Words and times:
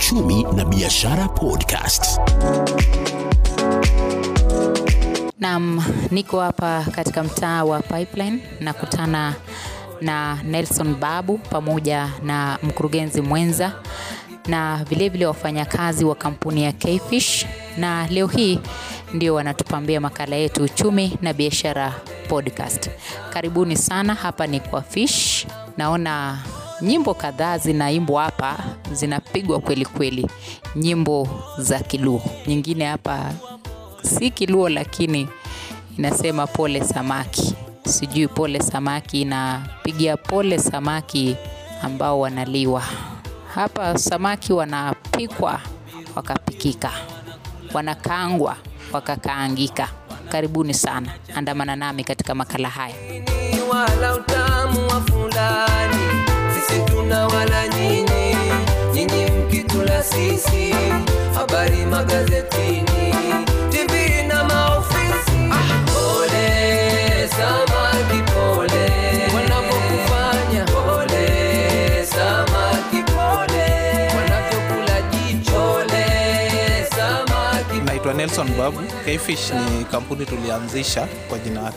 uchumi 0.00 0.42
na 0.56 0.64
biashara 0.64 1.28
podcast. 1.28 2.20
Naam, 5.40 5.84
niko 6.10 6.40
hapa 6.40 6.84
katika 6.92 7.22
mtaa 7.22 7.64
wa 7.64 7.80
Pipeline 7.80 8.38
nakutana 8.60 9.34
na 10.00 10.38
Nelson 10.44 10.94
Babu 10.94 11.38
pamoja 11.38 12.08
na 12.22 12.58
mkurugenzi 12.62 13.20
mwenza 13.20 13.72
na 14.46 14.84
vilevile 14.88 15.26
wafanyakazi 15.26 16.04
wa 16.04 16.14
kampuni 16.14 16.64
ya 16.64 16.72
Kfish, 16.72 17.46
na 17.78 18.06
leo 18.06 18.26
hii 18.26 18.60
ndio 19.14 19.34
wanatupambia 19.34 20.00
makala 20.00 20.36
yetu 20.36 20.62
uchumi 20.64 21.18
na 21.22 21.32
biashara 21.32 21.94
podcast. 22.28 22.90
Karibuni 23.32 23.76
sana, 23.76 24.14
hapa 24.14 24.46
ni 24.46 24.60
kwa 24.60 24.82
Fish. 24.82 25.46
Naona 25.76 26.38
nyimbo 26.82 27.14
kadhaa 27.14 27.58
zinaimbwa 27.58 28.22
hapa, 28.24 28.56
zinapigwa 28.92 29.60
kweli 29.60 29.84
kweli, 29.86 30.26
nyimbo 30.76 31.28
za 31.58 31.78
Kiluo. 31.80 32.22
Nyingine 32.46 32.84
hapa 32.86 33.32
si 34.02 34.30
Kiluo, 34.30 34.68
lakini 34.68 35.28
inasema 35.98 36.46
pole 36.46 36.84
samaki. 36.84 37.54
Sijui 37.86 38.28
pole 38.28 38.60
samaki 38.60 39.20
inapigia 39.22 40.16
pole 40.16 40.58
samaki 40.58 41.36
ambao 41.82 42.20
wanaliwa 42.20 42.82
hapa. 43.54 43.98
Samaki 43.98 44.52
wanapikwa 44.52 45.60
wakapikika, 46.16 46.92
wanakaangwa 47.74 48.56
wakakaangika. 48.92 49.88
Karibuni 50.28 50.74
sana, 50.74 51.12
andamana 51.34 51.76
nami 51.76 52.04
katika 52.04 52.34
makala 52.34 52.68
haya. 52.68 52.94
Sisi, 60.16 60.74
habari 61.34 61.84
magazetini, 61.86 63.12
TV 63.70 64.22
na 64.28 64.44
maofisi. 64.44 65.40
Pole 65.86 67.28
samaki, 67.36 67.65
Nelson 78.36 78.56
Babu. 78.58 78.78
Kfish 79.04 79.50
ni 79.52 79.84
kampuni 79.84 80.26
tulianzisha 80.26 81.08
kwa 81.28 81.38
jina 81.38 81.72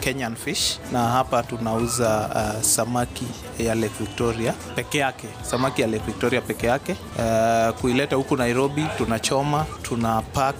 Kenyan 0.00 0.36
Fish, 0.36 0.78
na 0.92 0.98
hapa 1.08 1.42
tunauza 1.42 2.30
uh, 2.56 2.62
samaki 2.62 3.26
ya 3.58 3.74
Lake 3.74 3.92
Victoria 4.00 4.52
peke 4.74 4.98
yake, 4.98 5.28
samaki 5.42 5.82
ya 5.82 5.88
Lake 5.88 6.02
Victoria 6.06 6.40
peke 6.40 6.66
yake. 6.66 6.92
Uh, 7.18 7.80
kuileta 7.80 8.16
huku 8.16 8.36
Nairobi 8.36 8.86
tunachoma, 8.98 9.66
tuna 9.82 10.22
pack 10.22 10.56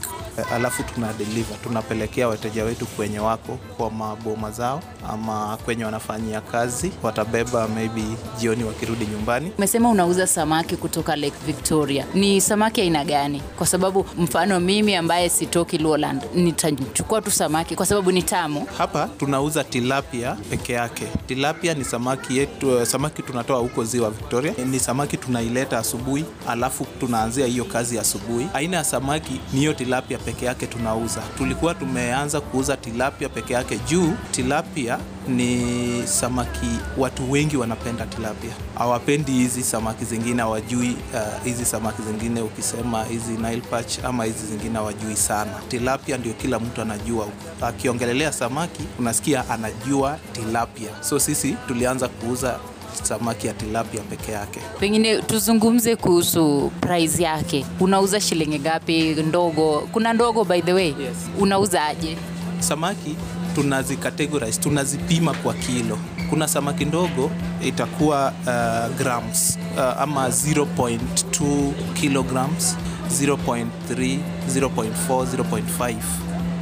alafu 0.55 0.83
tuna 0.83 1.12
deliver, 1.12 1.62
tunapelekea 1.62 2.28
wateja 2.28 2.64
wetu 2.64 2.86
kwenye 2.86 3.19
wako 3.19 3.58
kwa 3.77 3.91
maboma 3.91 4.50
zao 4.50 4.83
ama 5.08 5.56
kwenye 5.64 5.84
wanafanyia 5.84 6.41
kazi, 6.41 6.92
watabeba 7.03 7.69
maybe 7.69 8.03
jioni 8.39 8.64
wakirudi 8.64 9.06
nyumbani. 9.06 9.53
Umesema 9.59 9.89
unauza 9.91 10.27
samaki 10.27 10.77
kutoka 10.77 11.16
Lake 11.16 11.36
Victoria. 11.47 12.06
Ni 12.14 12.41
samaki 12.41 12.81
aina 12.81 13.05
gani? 13.05 13.42
Kwa 13.59 13.66
sababu 13.66 14.06
mfano 14.19 14.61
mimi 14.61 14.94
ambaye 14.97 15.28
sitoki 15.28 15.78
Lowland 15.78 16.22
nitachukua 16.34 17.22
tu 17.22 17.31
samaki 17.31 17.77
kwa 17.77 17.86
sababu 17.86 18.12
ni 18.12 18.22
tamu. 18.22 18.66
Hapa 18.78 19.09
tunauza 19.19 19.64
tilapia 19.64 20.36
peke 20.50 20.72
yake. 20.72 21.05
Tilapia 21.27 21.75
ni 21.75 21.84
samaki 21.84 22.36
yetu, 22.39 22.86
samaki 22.86 23.22
tunatoa 23.22 23.59
huko 23.59 23.84
ziwa 23.84 24.11
Victoria. 24.11 24.53
Ni 24.66 24.81
samaki 24.81 25.16
tunaileta 25.16 25.78
asubuhi, 25.78 26.25
alafu 26.48 26.86
tunaanzia 27.00 27.47
hiyo 27.47 27.64
kazi 27.64 27.98
asubuhi. 27.98 28.47
Aina 28.55 28.77
ya 28.77 28.84
samaki 28.84 29.41
ni 29.53 29.59
hiyo 29.61 29.72
tilapia 29.75 30.19
peke 30.29 30.45
yake 30.47 30.67
tunauza. 30.67 31.21
Tulikuwa 31.39 31.75
tumeanza 31.75 32.41
kuuza 32.41 32.77
tilapia 32.77 33.28
peke 33.28 33.53
yake 33.55 33.78
juu 33.89 34.12
tilapia 34.31 34.99
ni 35.28 36.03
samaki 36.06 36.66
watu 36.99 37.33
wengi 37.33 37.56
wanapenda 37.56 38.06
tilapia, 38.06 38.50
hawapendi 38.78 39.33
hizi 39.33 39.62
samaki 39.62 40.05
zingine, 40.05 40.43
hawajui 40.43 40.91
uh, 41.15 41.44
hizi 41.44 41.65
samaki 41.65 42.03
zingine, 42.03 42.41
ukisema 42.41 43.05
hizi 43.05 43.33
Nile 43.33 43.61
perch 43.71 43.99
ama 44.05 44.25
hizi 44.25 44.47
zingine 44.47 44.75
hawajui 44.75 45.16
sana. 45.16 45.53
Tilapia 45.69 46.16
ndio 46.19 46.33
kila 46.33 46.59
mtu 46.59 46.83
anajua, 46.83 47.27
akiongelelea 47.62 48.33
samaki 48.33 48.83
unasikia 48.99 49.50
anajua 49.50 50.19
tilapia. 50.33 50.89
So 51.03 51.19
sisi 51.19 51.56
tulianza 51.69 52.09
kuuza 52.09 52.59
samaki 53.04 53.47
ya 53.47 53.53
tilapia 53.53 54.00
peke 54.00 54.32
yake. 54.32 54.60
Pengine 54.81 55.22
tuzungumze 55.22 55.97
kuhusu 55.97 56.72
price 56.81 57.22
yake. 57.22 57.64
Unauza 57.81 58.20
shilingi 58.20 58.59
ngapi? 58.59 59.03
Ndogo, 59.14 59.88
kuna 59.92 60.12
ndogo 60.12 60.44
by 60.44 60.60
the 60.60 60.72
way. 60.72 60.86
Yes. 60.88 61.16
Unauza 61.41 61.84
aje? 61.84 62.16
Samaki 62.59 63.16
tunazicategorize, 63.54 64.60
tunazipima 64.60 65.34
kwa 65.34 65.54
kilo. 65.54 65.98
Kuna 66.31 66.48
samaki 66.48 66.84
ndogo 66.84 67.31
itakuwa 67.64 68.32
uh, 68.47 68.97
grams 68.98 69.59
uh, 69.76 70.00
ama 70.03 70.28
0.2 70.28 71.72
kilograms, 71.94 72.76
0.3, 73.22 74.19
0.4, 74.54 74.88
0.5 75.09 75.94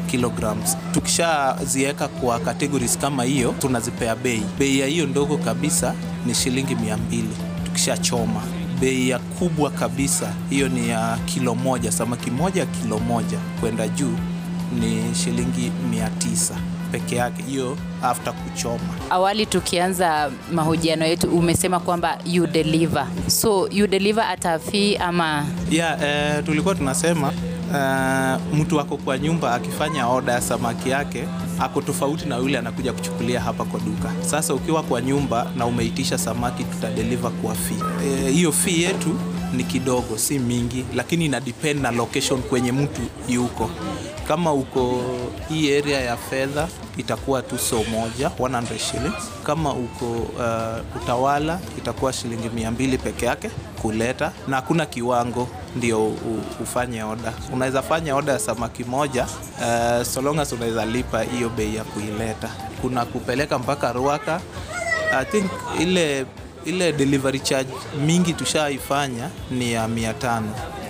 kilograms. 0.07 0.77
Tukishaziweka 0.93 2.09
kwa 2.09 2.39
categories 2.41 2.99
kama 2.99 3.25
hiyo, 3.25 3.55
tunazipea 3.59 4.17
bei. 4.17 4.43
Bei 4.59 4.79
ya 4.79 4.87
hiyo 4.87 5.07
ndogo 5.07 5.37
kabisa 5.39 5.95
ni 6.27 6.35
shilingi 6.35 6.75
200 6.75 6.97
tukishachoma. 7.65 8.43
Bei 8.81 9.09
ya 9.09 9.19
kubwa 9.19 9.71
kabisa 9.71 10.33
hiyo 10.51 10.69
ni 10.69 10.89
ya 10.89 11.19
kilo 11.25 11.55
moja, 11.55 11.93
samaki 11.93 12.31
moja 12.31 12.67
kilo 12.67 12.99
moja 12.99 13.39
kwenda 13.61 13.89
juu 13.89 14.13
ni 14.81 15.15
shilingi 15.15 15.73
900 15.91 16.55
peke 16.93 17.17
yake, 17.17 17.43
hiyo 17.43 17.77
after 18.03 18.33
kuchoma. 18.33 18.95
Awali 19.11 19.47
tukianza 19.47 20.31
mahojiano 20.53 21.05
yetu 21.07 21.29
umesema 21.39 21.81
kwamba 21.81 22.19
you 22.27 22.47
deliver. 22.47 23.07
So 23.27 23.69
you 23.73 23.87
deliver 23.87 24.25
at 24.25 24.47
a 24.47 24.59
fee 24.59 24.97
ama 24.97 25.47
Yeah, 25.71 26.03
eh, 26.03 26.45
tulikuwa 26.45 26.75
tunasema 26.75 27.33
eh, 27.75 28.39
mtu 28.55 28.81
ako 28.81 28.97
kwa 28.97 29.19
nyumba 29.19 29.55
akifanya 29.55 30.09
oda 30.09 30.33
ya 30.33 30.41
samaki 30.41 30.91
yake 30.91 31.25
ako 31.59 31.81
tofauti 31.83 32.27
na 32.29 32.37
yule 32.37 32.59
anakuja 32.59 32.93
kuchukulia 32.93 33.41
hapa 33.41 33.65
kwa 33.65 33.81
duka. 33.81 34.13
Sasa 34.21 34.55
ukiwa 34.55 34.83
kwa 34.83 35.01
nyumba 35.03 35.47
na 35.57 35.67
umeitisha 35.67 36.19
samaki, 36.19 36.65
tutadeliver 36.65 37.31
kwa 37.31 37.55
fee. 37.55 37.75
hiyo. 37.75 38.29
Hiyo 38.29 38.53
fee 38.53 38.81
yetu 38.83 39.17
ni 39.53 39.65
kidogo, 39.65 40.19
si 40.19 40.39
mingi, 40.39 40.85
lakini 40.95 41.25
ina 41.25 41.41
depend 41.41 41.81
na 41.83 41.91
location 41.91 42.43
kwenye 42.43 42.73
mtu 42.73 43.01
yuko. 43.29 43.71
Kama 44.29 44.53
uko 44.53 45.01
hii 45.49 45.79
area 45.79 46.01
ya 46.01 46.17
fedha 46.17 46.69
itakuwa 46.97 47.43
tu 47.43 47.59
so 47.59 47.85
moja 47.91 48.29
100 48.39 48.79
shillings. 48.79 49.31
Kama 49.45 49.73
uko 49.73 50.07
uh, 50.13 51.03
Utawala 51.03 51.61
itakuwa 51.79 52.13
shilingi 52.13 52.49
200 52.49 52.99
peke 52.99 53.27
yake 53.27 53.51
kuleta, 53.83 54.33
na 54.49 54.57
hakuna 54.57 54.87
kiwango 54.87 55.49
ndio 55.77 56.07
u- 56.07 56.43
ufanye 56.63 57.03
oda. 57.03 57.33
Unaweza 57.53 57.83
fanya 57.83 58.17
oda 58.17 58.33
ya 58.33 58.39
samaki 58.39 58.85
moja 58.85 59.23
uh, 59.59 60.03
so 60.07 60.21
unaweza 60.21 60.85
lipa 60.87 61.23
hiyo 61.23 61.49
bei 61.49 61.75
ya 61.77 61.85
kuileta. 61.85 62.49
Kuna 62.83 63.05
kupeleka 63.05 63.59
mpaka 63.59 63.93
Ruaka. 63.93 64.41
I 65.13 65.25
think 65.25 65.51
ile 65.81 66.27
ile 66.67 66.93
delivery 66.93 67.41
charge 67.41 67.71
mingi 68.07 68.33
tushaifanya 68.33 69.29
ni 69.51 69.73
ya 69.73 69.87
500 69.87 70.43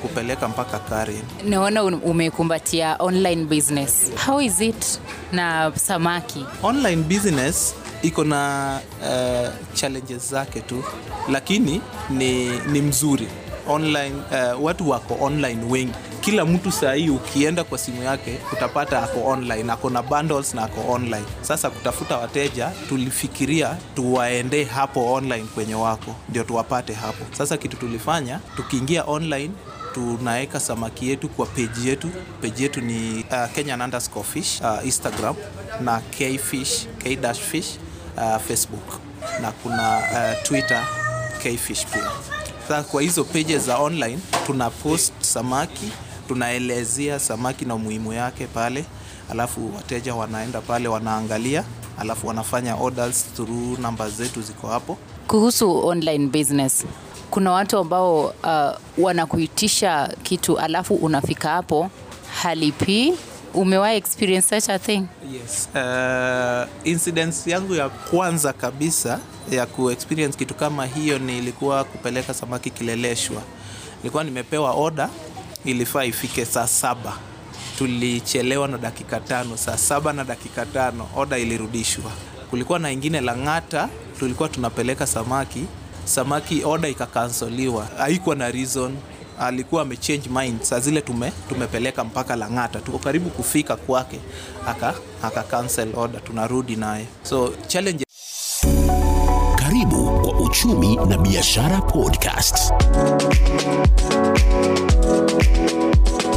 kupeleka 0.03 0.49
mpaka 0.49 0.79
Karen. 0.79 1.23
naona 1.45 1.83
umekumbatia 1.85 2.97
online 2.99 3.45
business. 3.45 4.11
How 4.27 4.41
is 4.41 4.61
it 4.61 5.01
na 5.33 5.73
samaki? 5.77 6.45
online 6.63 7.03
business 7.03 7.75
iko 8.03 8.25
na 8.25 8.81
uh, 9.03 9.49
challenges 9.75 10.31
zake 10.31 10.61
tu 10.61 10.85
lakini 11.33 11.81
ni, 12.11 12.51
ni 12.67 12.81
mzuri 12.83 13.29
online 13.69 14.15
uh, 14.55 14.65
watu 14.65 14.91
wako 14.91 15.17
online 15.21 15.61
wengi 15.71 15.93
kila 16.27 16.45
mtu 16.45 16.73
sahii 16.73 17.09
ukienda 17.11 17.65
kwa 17.65 17.79
simu 17.79 18.03
yake 18.03 18.39
utapata 18.53 19.03
ako 19.03 19.27
online 19.27 19.73
ako 19.73 19.91
na 19.91 20.03
bundles 20.03 20.55
na 20.55 20.63
ako 20.63 20.93
online. 20.93 21.25
Sasa 21.43 21.71
kutafuta 21.71 22.17
wateja 22.19 22.73
tulifikiria 22.89 23.77
tuwaendee 23.95 24.65
hapo 24.65 25.13
online 25.13 25.45
kwenye 25.55 25.75
wako 25.75 26.15
ndio 26.29 26.45
tuwapate 26.45 26.93
hapo. 26.93 27.25
Sasa 27.39 27.57
kitu 27.57 27.77
tulifanya 27.77 28.41
tukiingia 28.57 29.05
online 29.05 29.51
tunaweka 29.95 30.61
samaki 30.61 31.09
yetu 31.09 31.29
kwa 31.29 31.47
peji 31.47 31.89
yetu. 31.89 32.09
Peji 32.41 32.63
yetu 32.63 32.81
ni 32.81 33.25
uh, 33.31 33.53
kenyan 33.55 33.81
underscore 33.83 34.25
fish 34.33 34.61
uh, 34.61 34.87
instagram 34.87 35.35
na 35.81 36.01
kfish 36.01 36.87
k 36.99 37.19
fish 37.51 37.69
uh, 38.17 38.37
facebook. 38.49 39.01
Na 39.43 39.53
kuna 39.53 39.99
uh, 39.99 40.43
twitter 40.43 40.87
kfish 41.43 41.87
pia. 41.87 42.11
Sasa 42.69 42.83
kwa 42.83 43.03
hizo 43.03 43.25
pages 43.25 43.63
za 43.67 43.79
online 43.79 44.19
tuna 44.47 44.71
post 44.71 45.13
samaki 45.21 45.93
tunaelezea 46.29 47.19
samaki 47.19 47.65
na 47.65 47.75
umuhimu 47.75 48.13
yake 48.13 48.47
pale 48.47 48.85
alafu 49.31 49.75
wateja 49.77 50.15
wanaenda 50.15 50.61
pale 50.61 50.89
wanaangalia 50.89 51.65
alafu 51.99 52.27
wanafanya 52.27 52.75
orders 52.77 53.25
through 53.37 53.79
namba 53.79 54.11
zetu 54.11 54.43
ziko 54.43 54.67
hapo 54.67 54.99
kuhusu 55.27 55.87
online 55.87 56.27
business 56.27 56.85
kuna 57.31 57.53
watu 57.53 57.79
ambao 57.79 58.25
uh, 58.27 59.05
wanakuitisha 59.05 60.15
kitu 60.23 60.59
alafu 60.59 60.95
unafika 60.95 61.49
hapo 61.49 61.91
halipii 62.43 63.15
umewahi 63.55 63.97
experience 63.97 64.61
such 64.61 64.71
a 64.71 64.79
thing 64.79 65.03
Yes. 65.33 65.69
Uh, 65.75 66.87
incidents 66.87 67.47
yangu 67.47 67.75
ya 67.75 67.89
kwanza 67.89 68.53
kabisa 68.53 69.19
ya 69.51 69.67
kuexperience 69.67 70.39
kitu 70.39 70.55
kama 70.55 70.87
hiyo 70.87 71.19
nilikuwa 71.19 71.85
kupeleka 71.85 72.35
samaki 72.35 72.71
Kileleshwa. 72.71 73.43
Nilikuwa 73.99 74.25
nimepewa 74.25 74.71
oda, 74.75 75.09
ilifaa 75.67 76.05
ifike 76.05 76.45
saa 76.45 76.67
saba. 76.67 77.13
Tulichelewa 77.79 78.69
na 78.69 78.79
dakika 78.79 79.21
tano, 79.21 79.57
saa 79.57 79.77
saba 79.77 80.13
na 80.13 80.25
dakika 80.25 80.67
tano 80.67 81.09
oda 81.17 81.39
ilirudishwa. 81.39 82.11
Kulikuwa 82.51 82.79
na 82.79 82.91
ingine 82.93 83.21
Lang'ata, 83.21 83.89
tulikuwa 84.19 84.49
tunapeleka 84.49 85.07
samaki, 85.07 85.65
samaki 86.05 86.65
oda 86.65 86.89
ikakansoliwa, 86.89 87.87
haikuwa 87.99 88.37
na 88.37 88.51
reason 88.51 88.97
alikuwa 89.41 89.83
amechange 89.83 90.29
mind 90.29 90.63
saa 90.63 90.81
zile 90.81 91.01
tume, 91.01 91.33
tumepeleka 91.49 92.05
mpaka 92.05 92.37
Lang'ata, 92.37 92.81
tuko 92.81 92.99
karibu 92.99 93.31
kufika 93.31 93.77
kwake, 93.77 94.21
aka, 94.67 94.95
aka 95.23 95.43
cancel 95.43 95.89
tunarudi 96.27 96.77
naye. 96.77 97.07
So 97.23 97.53
challenge 97.67 98.05
Karibu 99.57 100.21
kwa 100.21 100.41
Uchumi 100.41 100.97
na 100.97 101.19
Biashara 101.19 101.81
Podcast. 101.81 102.73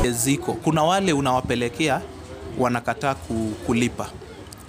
Ziko, 0.08 0.54
kuna 0.54 0.84
wale 0.84 1.14
unawapelekea 1.14 2.02
wanakataa 2.60 3.16
kulipa. 3.66 4.10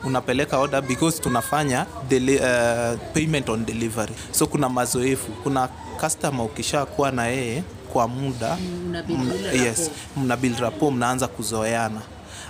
Unapeleka 0.05 0.59
order 0.59 0.83
because 0.83 1.23
tunafanya 1.23 1.87
deli, 2.09 2.37
uh, 2.37 2.99
payment 3.15 3.49
on 3.49 3.65
delivery, 3.67 4.13
so 4.31 4.47
kuna 4.47 4.69
mazoefu. 4.69 5.33
Kuna 5.43 5.69
customer 6.01 6.47
ukishakuwa 6.47 7.11
na 7.11 7.27
yeye 7.27 7.63
kwa 7.93 8.09
muda 8.09 8.57
Mna 8.89 9.03
build 9.03 9.55
yes, 9.55 9.91
mna 10.17 10.37
build 10.37 10.59
rapport, 10.59 10.93
mnaanza 10.95 11.29
kuzoeana, 11.29 12.01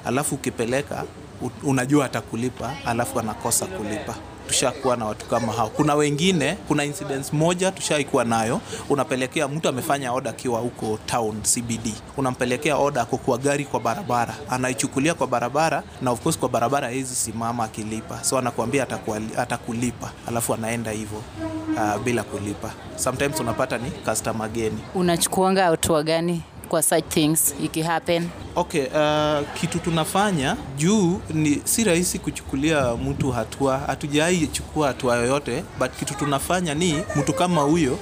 alafu 0.05 0.35
ukipeleka 0.35 1.05
unajua 1.63 2.05
atakulipa, 2.07 2.73
alafu 2.87 3.21
anakosa 3.21 3.67
kulipa. 3.67 4.15
Tushakuwa 4.55 4.97
na 4.97 5.05
watu 5.05 5.27
kama 5.27 5.53
hao. 5.53 5.69
Kuna 5.69 5.95
wengine, 5.95 6.57
kuna 6.69 6.85
incidents 6.85 7.33
moja 7.33 7.73
tushaikuwa 7.73 8.25
nayo, 8.25 8.61
unapelekea 8.89 9.49
mtu 9.49 9.69
amefanya 9.69 10.13
oda 10.13 10.31
akiwa 10.31 10.61
huko 10.61 10.99
town 11.07 11.43
CBD, 11.43 11.95
unampelekea 12.17 12.77
oda 12.77 13.01
ako 13.03 13.17
kwa 13.17 13.39
gari 13.39 13.65
kwa 13.65 13.81
barabara, 13.81 14.35
anaichukulia 14.51 15.15
kwa 15.15 15.27
barabara, 15.27 15.83
na 16.03 16.11
of 16.11 16.21
course 16.21 16.39
kwa 16.39 16.49
barabara 16.49 16.89
hizi 16.89 17.15
simama 17.15 17.65
akilipa, 17.65 18.25
so 18.25 18.39
anakuambia 18.39 18.87
atakulipa, 19.37 20.11
alafu 20.29 20.55
anaenda 20.55 20.91
hivyo 20.91 21.23
uh, 21.77 22.03
bila 22.05 22.23
kulipa. 22.23 22.71
Sometimes 22.97 23.41
unapata 23.41 23.79
ni 23.79 23.91
customer 23.91 24.49
geni. 24.49 24.79
unachukuanga 24.95 25.65
hatua 25.65 26.03
gani 26.03 26.43
kwa 26.71 26.83
such 26.83 27.05
things 27.09 27.55
ikihappen 27.65 28.29
Okay, 28.57 28.87
uh, 28.87 29.47
kitu 29.61 29.79
tunafanya 29.79 30.57
juu 30.77 31.21
ni 31.35 31.61
si 31.65 31.85
rahisi 31.85 32.19
kuchukulia 32.19 32.95
mtu 32.97 33.31
hatua, 33.33 33.79
hatujai 33.79 34.47
chukua 34.47 34.89
hatua 34.89 35.17
yoyote, 35.17 35.65
but 35.79 35.91
kitu 35.99 36.15
tunafanya 36.15 36.75
ni 36.75 37.03
mtu 37.17 37.33
kama 37.33 37.61
huyo 37.63 37.99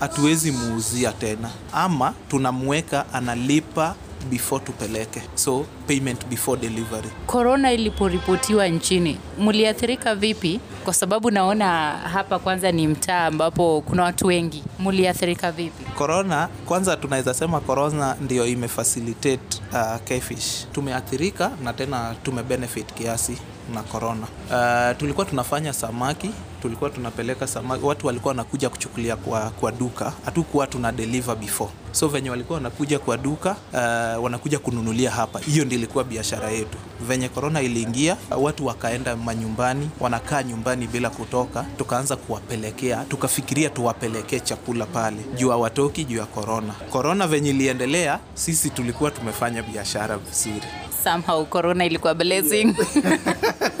hatuwezi 0.00 0.52
muuzia 0.52 1.12
tena, 1.12 1.50
ama 1.72 2.12
tunamweka 2.28 3.04
analipa 3.12 3.94
before 4.30 4.64
tupeleke, 4.64 5.22
so 5.34 5.66
payment 5.86 6.26
before 6.26 6.60
delivery. 6.60 7.08
korona 7.26 7.72
iliporipotiwa 7.72 8.68
nchini 8.68 9.18
mliathirika 9.38 10.14
vipi 10.14 10.60
kwa 10.84 10.94
sababu 10.94 11.30
naona 11.30 11.90
hapa 11.92 12.38
kwanza 12.38 12.72
ni 12.72 12.88
mtaa 12.88 13.26
ambapo 13.26 13.80
kuna 13.80 14.02
watu 14.02 14.26
wengi 14.26 14.62
mliathirika 14.78 15.52
vipi 15.52 15.84
Corona, 15.94 16.48
kwanza 16.66 16.96
tunaweza 16.96 17.34
sema 17.34 17.60
corona 17.60 18.16
ndio 18.20 18.46
imefacilitate 18.46 19.60
uh, 19.72 19.96
Kfish. 20.04 20.66
Tumeathirika 20.72 21.50
na 21.64 21.72
tena 21.72 22.14
tumebenefit 22.22 22.92
kiasi 22.94 23.38
na 23.74 23.82
corona. 23.82 24.26
Uh, 24.50 24.98
tulikuwa 24.98 25.26
tunafanya 25.26 25.72
samaki, 25.72 26.30
tulikuwa 26.62 26.90
tunapeleka 26.90 27.46
samaki, 27.46 27.84
watu 27.84 28.06
walikuwa 28.06 28.30
wanakuja 28.30 28.68
kuchukulia 28.70 29.16
kwa, 29.16 29.50
kwa 29.50 29.72
duka, 29.72 30.12
hatukuwa 30.24 30.66
tuna 30.66 30.92
deliver 30.92 31.36
before, 31.36 31.70
so 31.92 32.08
venye 32.08 32.30
walikuwa 32.30 32.56
wanakuja 32.56 32.98
kwa 32.98 33.16
duka 33.16 33.50
uh, 33.72 34.24
wanakuja 34.24 34.58
kununulia 34.58 35.10
hapa. 35.10 35.38
Hiyo 35.38 35.64
ndio 35.64 35.78
ilikuwa 35.78 36.04
biashara 36.04 36.50
yetu. 36.50 36.78
Venye 37.08 37.28
korona 37.28 37.60
iliingia, 37.62 38.16
watu 38.38 38.66
wakaenda 38.66 39.16
manyumbani, 39.16 39.90
wanakaa 40.00 40.42
nyumbani 40.42 40.86
bila 40.86 41.10
kutoka, 41.10 41.64
tukaanza 41.78 42.16
kuwapelekea, 42.16 43.04
tukafikiria 43.08 43.70
tuwapelekee 43.70 44.40
chakula 44.40 44.86
pale. 44.86 45.16
Juu 45.36 45.50
hawatoki 45.50 46.04
juu 46.04 46.16
ya 46.18 46.26
korona. 46.26 46.72
Korona 46.90 47.26
venye 47.26 47.50
iliendelea, 47.50 48.18
sisi 48.34 48.70
tulikuwa 48.70 49.10
tumefanya 49.10 49.62
biashara 49.62 50.16
vizuri. 50.16 50.62
Somehow 51.04 51.44
corona 51.46 51.84
ilikuwa 51.84 52.14
blessing 52.14 52.74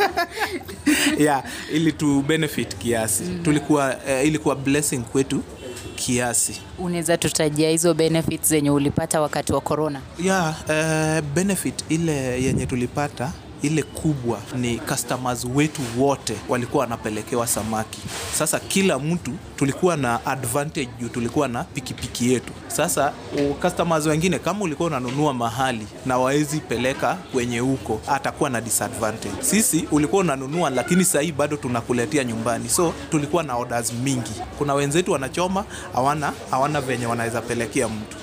yeah, 1.18 1.44
ili 1.72 1.92
tu 1.92 2.22
benefit 2.22 2.76
kiasi. 2.76 3.22
Mm. 3.22 3.42
tulikuwa 3.42 3.96
uh, 3.96 4.26
ilikuwa 4.26 4.56
blessing 4.56 4.98
kwetu 4.98 5.42
kiasi. 5.94 6.60
Unaweza 6.78 7.16
tutajia 7.16 7.70
hizo 7.70 7.94
benefit 7.94 8.44
zenye 8.46 8.70
ulipata 8.70 9.20
wakati 9.20 9.52
wa 9.52 9.60
corona? 9.60 10.00
Yeah, 10.24 10.54
uh, 10.68 11.24
benefit 11.34 11.74
ile 11.88 12.42
yenye 12.42 12.66
tulipata 12.66 13.32
ile 13.62 13.82
kubwa 13.82 14.38
ni 14.56 14.78
customers 14.78 15.46
wetu 15.54 15.82
wote 15.98 16.36
walikuwa 16.48 16.80
wanapelekewa 16.80 17.46
samaki. 17.46 17.98
Sasa 18.38 18.58
kila 18.60 18.98
mtu 18.98 19.32
tulikuwa 19.56 19.96
na 19.96 20.26
advantage 20.26 20.88
juu 21.00 21.08
tulikuwa 21.08 21.48
na 21.48 21.64
pikipiki 21.64 22.32
yetu. 22.32 22.52
Sasa 22.68 23.12
customers 23.62 24.06
wengine 24.06 24.38
kama 24.38 24.64
ulikuwa 24.64 24.86
unanunua 24.86 25.34
mahali 25.34 25.86
na 26.06 26.18
wawezi 26.18 26.60
peleka 26.60 27.14
kwenye 27.32 27.58
huko, 27.58 28.00
atakuwa 28.08 28.50
na 28.50 28.60
disadvantage. 28.60 29.34
Sisi 29.42 29.88
ulikuwa 29.90 30.20
unanunua, 30.20 30.70
lakini 30.70 31.04
sahii 31.04 31.32
bado 31.32 31.56
tunakuletea 31.56 32.24
nyumbani, 32.24 32.68
so 32.68 32.94
tulikuwa 33.10 33.42
na 33.42 33.56
orders 33.56 33.92
mingi. 33.92 34.32
Kuna 34.58 34.74
wenzetu 34.74 35.12
wanachoma, 35.12 35.64
hawana 35.92 36.32
hawana 36.50 36.80
venye 36.80 37.06
wanaweza 37.06 37.42
pelekea 37.42 37.88
mtu 37.88 38.16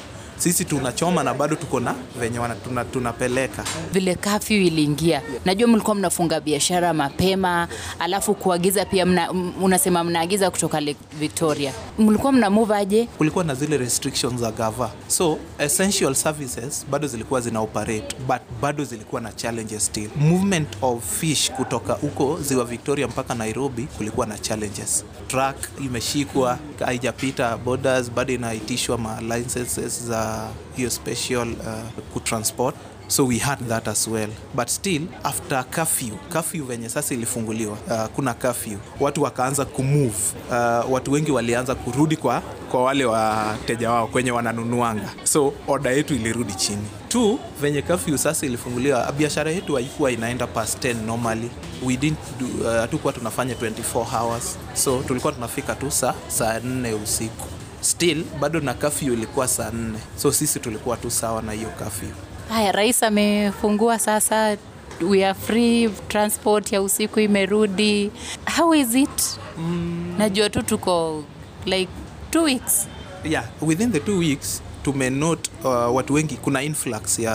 sisi 0.44 0.66
tunachoma 0.66 1.24
na 1.24 1.34
bado 1.34 1.56
tuko 1.56 1.80
na 1.80 1.96
venye 2.20 2.40
tuna, 2.64 2.86
tunapeleka. 2.86 3.64
Vile 3.94 4.16
kafyu 4.16 4.58
iliingia. 4.62 5.22
Najua 5.46 5.68
mlikuwa 5.68 5.96
mnafunga 5.96 6.40
biashara 6.40 6.94
mapema 6.94 7.68
alafu 8.00 8.34
kuagiza 8.36 8.86
pia 8.86 9.06
mna, 9.06 9.32
unasema 9.62 10.04
mnaagiza 10.04 10.52
kutoka 10.52 10.82
Lake 10.82 11.00
Victoria. 11.20 11.74
Mlikuwa 12.00 12.32
mna 12.32 12.50
move 12.50 12.76
aje? 12.76 13.06
Kulikuwa 13.18 13.44
na 13.44 13.56
zile 13.56 13.78
restrictions 13.78 14.40
za 14.42 14.52
gava. 14.52 14.92
So 15.08 15.38
essential 15.58 16.16
services 16.16 16.86
bado 16.92 17.08
zilikuwa 17.08 17.42
zina 17.42 17.60
operate 17.62 18.16
but 18.28 18.42
bado 18.62 18.84
zilikuwa 18.84 19.22
na 19.22 19.32
challenges 19.32 19.86
still. 19.86 20.10
Movement 20.16 20.68
of 20.82 21.20
fish 21.20 21.52
kutoka 21.52 21.94
huko 21.94 22.40
ziwa 22.42 22.66
victoria 22.66 23.08
mpaka 23.08 23.36
nairobi 23.36 23.84
kulikuwa 23.98 24.26
na 24.28 24.38
challenges. 24.38 25.06
Truck 25.28 25.56
imeshikwa 25.86 26.60
haijapita 26.86 27.58
borders 27.58 28.12
bado 28.12 28.34
inaitishwa 28.34 28.98
ma 28.98 29.22
licenses 29.22 30.04
za 30.04 30.33
hiyo 30.76 30.90
special 30.90 31.48
uh, 31.48 32.04
kutransport. 32.14 32.76
So 33.08 33.26
we 33.26 33.38
had 33.38 33.60
that 33.68 33.88
as 33.88 34.08
well. 34.08 34.30
But 34.56 34.68
still 34.70 35.02
after 35.24 35.66
curfew 35.70 36.16
curfew 36.32 36.66
venye 36.66 36.90
sasa 36.90 37.14
ilifunguliwa 37.14 37.72
uh, 37.88 38.06
kuna 38.16 38.34
curfew. 38.34 38.78
Watu 39.00 39.22
wakaanza 39.24 39.66
kumove 39.66 40.18
uh, 40.50 40.92
watu 40.94 41.12
wengi 41.12 41.32
walianza 41.32 41.76
kurudi 41.76 42.16
kwa 42.18 42.42
kwa 42.72 42.84
wale 42.84 43.06
wateja 43.06 43.92
wao 43.92 44.08
kwenye 44.08 44.32
wananunuanga. 44.32 45.10
So 45.24 45.54
oda 45.68 45.92
yetu 45.92 46.16
ilirudi 46.16 46.54
chini. 46.54 46.88
Tu 47.08 47.40
venye 47.62 47.82
curfew 47.82 48.18
sasa 48.18 48.46
ilifunguliwa 48.46 49.12
biashara 49.12 49.52
yetu 49.52 49.76
haikuwa 49.76 50.12
inaenda 50.12 50.48
past 50.48 50.84
10 50.86 51.06
normally. 51.06 51.50
We 51.86 51.98
didn't 51.98 52.20
do 52.40 52.46
uh, 52.68 52.76
hatukuwa 52.76 53.14
tunafanya 53.14 53.54
24 53.56 54.20
hours. 54.20 54.58
So 54.74 55.04
tulikuwa 55.08 55.34
tunafika 55.34 55.76
tu 55.76 55.92
saa 55.92 56.14
saa 56.28 56.60
4 56.60 57.04
usiku 57.04 57.46
still 57.84 58.24
bado 58.40 58.60
na 58.60 58.74
kafyu 58.74 59.14
ilikuwa 59.14 59.48
saa 59.48 59.72
nne, 59.72 60.00
so 60.18 60.32
sisi 60.32 60.60
tulikuwa 60.60 60.98
tu 60.98 61.12
sawa 61.12 61.42
na 61.42 61.52
hiyo 61.52 61.70
kafyu. 61.80 62.10
haya 62.50 62.72
rais 62.72 63.04
amefungua 63.04 64.00
sasa. 64.00 64.58
We 65.02 65.26
are 65.26 65.34
free 65.40 65.90
transport 66.08 66.72
ya 66.72 66.82
usiku 66.82 67.20
imerudi. 67.20 68.12
How 68.58 68.74
is 68.76 68.96
it? 68.96 69.40
Mm. 69.58 70.16
najua 70.18 70.50
tu 70.50 70.62
tuko 70.64 71.24
like 71.66 71.92
two 72.32 72.44
weeks. 72.44 72.88
Yeah 73.24 73.46
within 73.62 73.92
the 73.92 74.00
two 74.00 74.18
weeks 74.18 74.62
tumenote 74.84 75.52
uh, 75.64 75.96
watu 75.96 76.14
wengi 76.14 76.36
kuna 76.38 76.64
influx 76.64 77.20
ya 77.20 77.34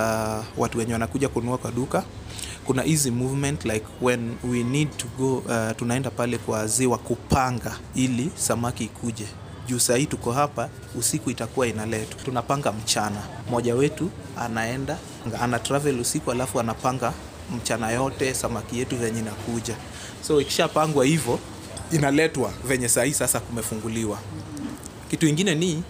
watu 0.56 0.78
wenye 0.78 0.92
wanakuja 0.92 1.28
kununua 1.28 1.58
kwa 1.58 1.70
duka. 1.70 2.04
Kuna 2.66 2.84
easy 2.84 3.10
movement 3.10 3.64
like 3.64 3.86
when 4.00 4.36
we 4.50 4.62
need 4.62 4.88
to 4.96 5.06
go 5.18 5.36
uh, 5.36 5.76
tunaenda 5.76 6.10
pale 6.10 6.38
kwa 6.38 6.66
ziwa 6.66 6.98
kupanga 6.98 7.78
ili 7.94 8.30
samaki 8.36 8.84
ikuje 8.84 9.26
juu 9.68 9.78
sahii 9.78 10.06
tuko 10.06 10.32
hapa 10.32 10.68
usiku 10.98 11.30
itakuwa 11.30 11.66
inaletwa 11.66 12.20
tunapanga 12.24 12.72
mchana. 12.72 13.22
Mmoja 13.48 13.74
wetu 13.74 14.10
anaenda 14.38 14.98
ana 15.40 15.58
travel 15.58 16.00
usiku 16.00 16.30
alafu 16.32 16.60
anapanga 16.60 17.12
mchana 17.56 17.90
yote 17.90 18.34
samaki 18.34 18.78
yetu 18.78 18.96
venye 18.96 19.18
inakuja. 19.20 19.76
So 20.26 20.40
ikishapangwa 20.40 21.04
hivyo 21.04 21.38
inaletwa 21.92 22.52
venye 22.64 22.88
sahii 22.88 23.12
sasa 23.12 23.40
kumefunguliwa. 23.40 24.18
Kitu 25.10 25.26
ingine 25.28 25.54
ni 25.54 25.82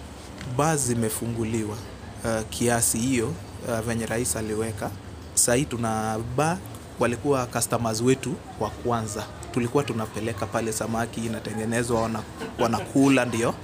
baa 0.57 0.77
zimefunguliwa 0.77 1.77
uh, 2.25 2.49
kiasi 2.51 2.99
hiyo 2.99 3.27
uh, 3.69 3.81
venye 3.81 4.07
rais 4.07 4.37
aliweka. 4.37 4.91
Sahii 5.35 5.65
tuna 5.65 6.19
ba 6.37 6.59
walikuwa 6.99 7.47
customers 7.47 8.01
wetu 8.01 8.35
wa 8.61 8.71
kwanza 8.71 9.27
tulikuwa 9.55 9.85
tunapeleka 9.85 10.47
pale 10.47 10.73
samaki 10.73 11.21
inatengenezwa 11.21 12.03
wana, 12.03 12.23
wanakula 12.59 13.25
ndio 13.25 13.55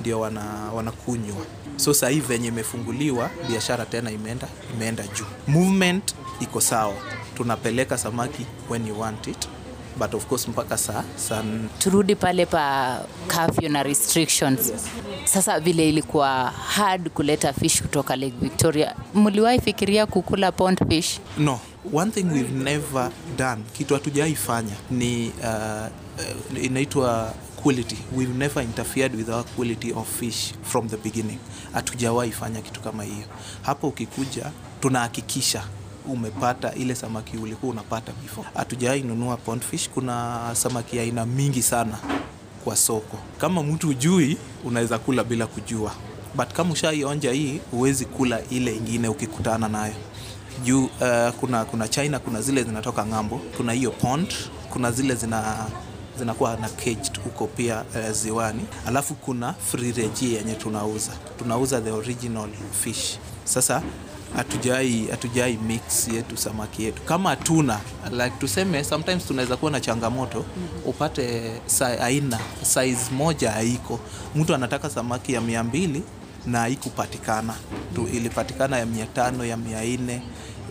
ndio 0.00 0.20
wana, 0.20 0.42
wanakunywa. 0.74 1.36
So 1.76 1.94
sahii 1.94 2.20
venye 2.20 2.48
imefunguliwa 2.48 3.30
biashara 3.48 3.86
tena 3.86 4.10
imeenda 4.10 4.48
imeenda 4.74 5.06
juu. 5.06 5.24
Movement 5.46 6.14
iko 6.40 6.60
sawa. 6.60 6.94
Tunapeleka 7.36 7.98
samaki 7.98 8.46
when 8.70 8.86
you 8.86 9.00
want 9.00 9.26
it 9.26 9.48
but 9.98 10.14
of 10.14 10.26
course 10.26 10.48
mpaka 10.48 10.78
saa 10.78 11.04
san... 11.16 11.68
turudi 11.78 12.14
pale 12.16 12.46
pa 12.46 12.98
curfew 13.28 13.68
na 13.68 13.82
restrictions. 13.82 14.72
Sasa 15.24 15.60
vile 15.60 15.88
ilikuwa 15.88 16.50
hard 16.50 17.10
kuleta 17.10 17.52
fish 17.52 17.82
kutoka 17.82 18.16
lake 18.16 18.34
victoria. 18.40 18.94
Mliwahi 19.14 19.60
fikiria 19.60 20.06
kukula 20.06 20.52
pond 20.52 20.88
fish? 20.88 21.20
No 21.38 21.60
one 21.92 22.10
thing 22.10 22.24
we've 22.32 22.52
never 22.64 23.10
done 23.38 23.62
kitu 23.72 23.94
hatujawai 23.94 24.34
fanya 24.34 24.74
ni 24.90 25.32
uh, 25.42 25.86
uh, 26.56 26.64
inaitwa 26.64 27.34
quality. 27.62 27.96
We've 28.16 28.34
never 28.38 28.62
interfered 28.62 29.14
with 29.14 29.28
our 29.28 29.44
quality 29.44 29.92
of 29.92 30.08
fish 30.20 30.52
from 30.62 30.88
the 30.88 30.96
beginning. 30.96 31.38
Hatujawahi 31.72 32.32
fanya 32.32 32.60
kitu 32.60 32.80
kama 32.80 33.04
hiyo. 33.04 33.24
Hapo 33.62 33.88
ukikuja 33.88 34.50
tunahakikisha 34.80 35.64
umepata 36.08 36.74
ile 36.74 36.94
samaki 36.94 37.36
ulikuwa 37.36 37.72
unapata 37.72 38.12
before. 38.22 38.48
Hatujawahi 38.54 39.02
nunua 39.02 39.36
pond 39.36 39.62
fish 39.62 39.88
kuna 39.90 40.40
samaki 40.52 40.98
aina 40.98 41.26
mingi 41.26 41.62
sana 41.62 41.98
kwa 42.64 42.76
soko. 42.76 43.18
Kama 43.38 43.62
mtu 43.62 43.88
ujui 43.88 44.36
unaweza 44.64 44.98
kula 44.98 45.24
bila 45.24 45.46
kujua. 45.46 45.92
But 46.34 46.52
kama 46.52 46.72
ushaionja 46.72 47.32
hii 47.32 47.60
huwezi 47.70 48.04
kula 48.04 48.40
ile 48.50 48.76
ingine 48.76 49.08
ukikutana 49.08 49.68
nayo 49.68 49.94
juu 50.64 50.84
uh, 50.84 51.28
kuna 51.40 51.64
kuna 51.64 51.88
china 51.88 52.18
kuna 52.18 52.42
zile 52.42 52.62
zinatoka 52.62 53.06
ng'ambo. 53.06 53.40
Kuna 53.56 53.72
hiyo 53.72 53.90
pond 53.90 54.34
kuna 54.72 54.92
zile 54.92 55.14
zina 55.14 55.66
zinakuwa 56.18 56.56
na 56.56 56.68
caged 56.68 57.20
huko 57.24 57.46
pia 57.46 57.80
uh, 57.94 58.10
ziwani. 58.10 58.62
Alafu 58.86 59.14
kuna 59.14 59.52
free 59.52 59.92
range 59.92 60.26
yenye 60.26 60.54
tunauza. 60.54 61.12
Tunauza 61.38 61.80
the 61.80 61.90
original 61.90 62.48
fish. 62.84 63.18
Sasa 63.44 63.82
hatujai 64.36 65.06
hatujai 65.10 65.56
mix 65.56 66.08
yetu 66.08 66.36
samaki 66.36 66.84
yetu. 66.84 67.02
Kama 67.02 67.36
tuna 67.36 67.80
like 68.10 68.30
tuseme 68.38 68.84
sometimes 68.84 69.26
tunaweza 69.26 69.56
kuwa 69.56 69.70
na 69.70 69.80
changamoto 69.80 70.44
upate 70.86 71.52
sa, 71.66 72.00
aina 72.00 72.38
size 72.62 73.10
moja 73.16 73.50
haiko. 73.50 74.00
Mtu 74.34 74.54
anataka 74.54 74.90
samaki 74.90 75.32
ya 75.32 75.40
mia 75.40 75.64
mbili 75.64 76.02
na 76.46 76.58
haikupatikana 76.60 77.54
tu 77.94 78.06
ilipatikana 78.06 78.78
ya 78.78 78.86
mia 78.86 79.06
tano 79.06 79.44
ya 79.44 79.56
mia 79.56 79.84
nne 79.84 80.22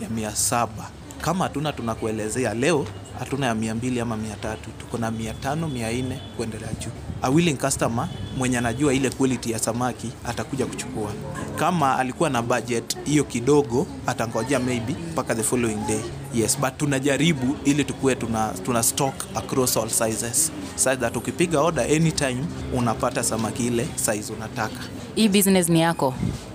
ya 0.02 0.08
mia 0.08 0.36
saba 0.36 0.90
kama 1.20 1.44
hatuna 1.44 1.72
tunakuelezea. 1.72 2.54
Leo 2.54 2.86
hatuna 3.18 3.46
ya 3.46 3.54
mia 3.54 3.74
mbili 3.74 4.00
ama 4.00 4.16
mia 4.16 4.36
tatu. 4.36 4.70
Tuko 4.78 4.98
na 4.98 5.10
mia 5.10 5.34
tano 5.34 5.68
mia 5.68 5.92
nne 5.92 6.20
kuendelea 6.36 6.68
juu. 6.80 6.90
A 7.22 7.30
willing 7.30 7.54
customer 7.56 8.08
mwenye 8.38 8.58
anajua 8.58 8.94
ile 8.94 9.10
quality 9.10 9.50
ya 9.52 9.58
samaki 9.58 10.12
atakuja 10.24 10.66
kuchukua. 10.66 11.12
Kama 11.56 11.98
alikuwa 11.98 12.30
na 12.30 12.42
budget 12.42 12.96
hiyo 13.04 13.24
kidogo 13.24 13.86
atangojea 14.06 14.58
maybe 14.60 14.96
mpaka 15.12 15.34
the 15.34 15.42
following 15.42 15.78
day. 15.88 16.00
Yes 16.34 16.58
but 16.60 16.76
tunajaribu 16.76 17.56
ili 17.64 17.84
tukuwe 17.84 18.14
tuna, 18.14 18.54
tuna 18.64 18.82
stock 18.82 19.14
across 19.34 19.76
all 19.76 19.88
sizes. 19.90 20.52
So 20.76 20.96
that 20.96 21.16
ukipiga 21.16 21.60
order 21.60 21.84
anytime 21.84 22.44
unapata 22.74 23.22
samaki 23.24 23.66
ile 23.66 23.88
size 23.96 24.32
unataka. 24.32 24.80
Hii 25.14 25.28
business 25.28 25.68
ni 25.68 25.80
yako? 25.80 26.14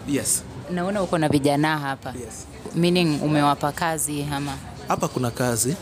Yes 0.09 0.43
naona 0.71 1.01
uko 1.03 1.17
na 1.17 1.29
vijana 1.29 1.77
hapa. 1.77 2.09
Yes. 2.09 2.47
Meaning 2.75 3.21
umewapa 3.23 3.71
kazi 3.71 4.25
ama? 4.33 4.53
Hapa 4.87 5.07
kuna 5.07 5.31
kazi 5.31 5.75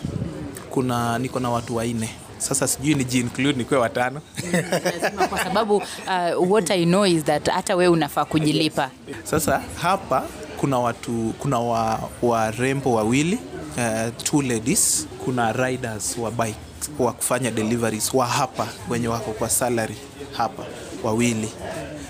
kuna 0.70 1.20
niko 1.20 1.40
na 1.40 1.50
watu 1.50 1.76
wanne. 1.76 2.10
Sasa 2.38 2.68
sijui 2.68 2.96
ni 2.96 3.04
include 3.04 3.58
nikuwe 3.58 3.80
watano. 3.80 4.22
Lazima 4.84 5.28
kwa 5.28 5.44
sababu 5.44 5.76
uh, 5.76 6.52
what 6.52 6.72
I 6.72 6.86
know 6.86 7.06
is 7.06 7.24
that 7.24 7.50
hata 7.50 7.76
wewe 7.76 7.92
unafaa 7.94 8.26
kujilipa. 8.26 8.90
Sasa 9.24 9.62
hapa 9.82 10.24
kuna 10.58 10.80
watu 10.80 11.34
kuna 11.40 11.60
wa, 11.60 12.00
warembo 12.22 12.94
wawili 12.94 13.40
uh, 13.78 14.24
two 14.24 14.42
ladies 14.42 15.08
kuna 15.26 15.52
riders 15.54 16.18
wa 16.18 16.32
bike 16.32 16.56
wa 17.00 17.14
kufanya 17.14 17.52
deliveries 17.52 18.14
wa 18.14 18.26
hapa 18.28 18.68
wenye 18.90 19.08
wako 19.08 19.32
kwa 19.32 19.50
salary 19.50 19.96
hapa 20.38 20.64
wawili 21.04 21.50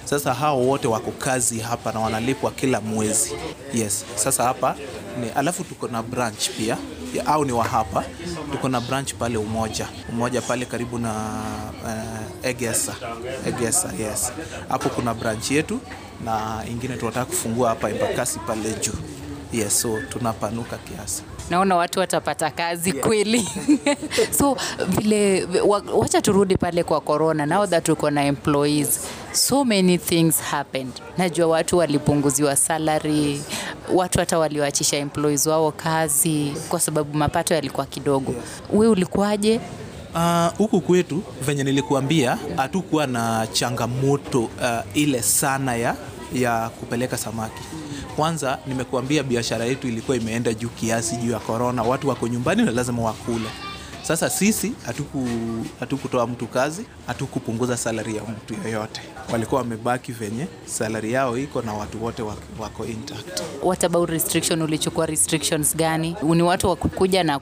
sasa 0.06 0.34
hao 0.34 0.62
wote 0.62 0.88
wako 0.88 1.12
kazi 1.12 1.60
hapa 1.60 1.92
na 1.92 2.00
wanalipwa 2.00 2.52
kila 2.52 2.82
mwezi. 2.82 3.32
Yes. 3.74 4.06
Sasa 4.16 4.44
hapa 4.44 4.76
ni, 5.22 5.30
alafu 5.30 5.64
tuko 5.64 5.88
na 5.88 6.04
branch 6.04 6.50
pia. 6.58 6.78
Ya, 7.16 7.26
au 7.26 7.46
ni 7.46 7.52
wa 7.52 7.64
hapa. 7.66 8.04
Tuko 8.52 8.70
na 8.70 8.82
branch 8.82 9.14
pale 9.14 9.38
umoja. 9.38 9.88
Umoja 10.10 10.42
pale 10.42 10.66
karibu 10.66 11.00
na 11.00 11.14
uh, 11.84 12.50
egesa. 12.50 12.96
Egesa 13.48 13.94
yes. 14.00 14.32
Hapo 14.70 14.90
kuna 14.90 15.14
branch 15.14 15.52
yetu 15.52 15.80
na 16.26 16.64
ingine 16.70 16.98
tunataka 16.98 17.26
kufungua 17.26 17.70
hapa 17.70 17.90
embakasi 17.90 18.40
pale 18.40 18.74
juu. 18.74 18.94
Yes 19.54 19.82
so 19.82 20.00
tunapanuka 20.10 20.78
kiasi. 20.78 21.24
Naona 21.50 21.76
watu 21.76 22.00
watapata 22.00 22.52
kazi 22.52 22.94
kweli. 22.94 23.48
So 24.40 24.58
vile 24.88 25.48
wacha 25.94 26.22
turudi 26.22 26.58
pale 26.58 26.84
kwa 26.84 27.02
corona. 27.02 27.46
Now 27.46 27.66
that 27.68 27.84
tuko 27.84 28.10
na 28.10 28.26
employees 28.26 29.00
so 29.34 29.66
many 29.66 29.98
things 29.98 30.42
happened. 30.42 30.94
Najua 31.18 31.48
watu 31.48 31.78
walipunguziwa 31.78 32.56
salary 32.56 33.42
watu 33.94 34.20
hata 34.20 34.40
waliwachisha 34.40 34.98
employees 34.98 35.48
wao 35.48 35.72
kazi 35.72 36.54
kwa 36.70 36.80
sababu 36.80 37.18
mapato 37.18 37.54
yalikuwa 37.54 37.86
kidogo. 37.86 38.36
We 38.74 38.88
ulikuwaje? 38.88 39.60
Ah, 40.16 40.52
huku 40.58 40.78
uh, 40.78 40.84
kwetu 40.84 41.24
venye 41.42 41.64
nilikuambia 41.64 42.38
hatukuwa 42.58 43.08
na 43.08 43.48
changamoto 43.52 44.40
uh, 44.42 44.50
ile 44.94 45.22
sana 45.22 45.76
ya, 45.76 45.96
ya 46.34 46.70
kupeleka 46.70 47.18
samaki. 47.18 47.62
Kwanza 48.16 48.60
nimekuambia 48.68 49.24
biashara 49.24 49.66
yetu 49.66 49.88
ilikuwa 49.88 50.18
imeenda 50.18 50.54
juu 50.54 50.70
kiasi 50.70 51.16
juu 51.16 51.32
ya 51.32 51.40
korona 51.40 51.84
watu 51.84 52.10
wako 52.10 52.28
nyumbani 52.28 52.64
na 52.64 52.72
lazima 52.72 53.02
wakule 53.02 53.46
sasa 54.04 54.30
sisi 54.30 54.74
hatuku 54.86 55.28
hatukutoa 55.80 56.28
mtu 56.28 56.48
kazi 56.48 56.86
hatukupunguza 57.08 57.78
salari 57.78 58.16
ya 58.16 58.24
mtu 58.24 58.54
yoyote 58.66 59.02
walikuwa 59.32 59.62
wamebaki 59.62 60.12
venye 60.12 60.48
salari 60.66 61.12
yao 61.14 61.38
iko 61.38 61.62
na 61.62 61.74
watu 61.74 62.04
wote 62.04 62.22
wako, 62.60 62.86
intact. 62.86 63.42
What 63.64 63.84
about 63.84 64.10
restriction? 64.10 64.62
Ulichukua 64.62 65.06
restrictions 65.06 65.76
gani? 65.76 66.16
Ni 66.24 66.44
watu 66.44 66.68
wa 66.70 66.76
kukuja 66.76 67.24
na 67.24 67.40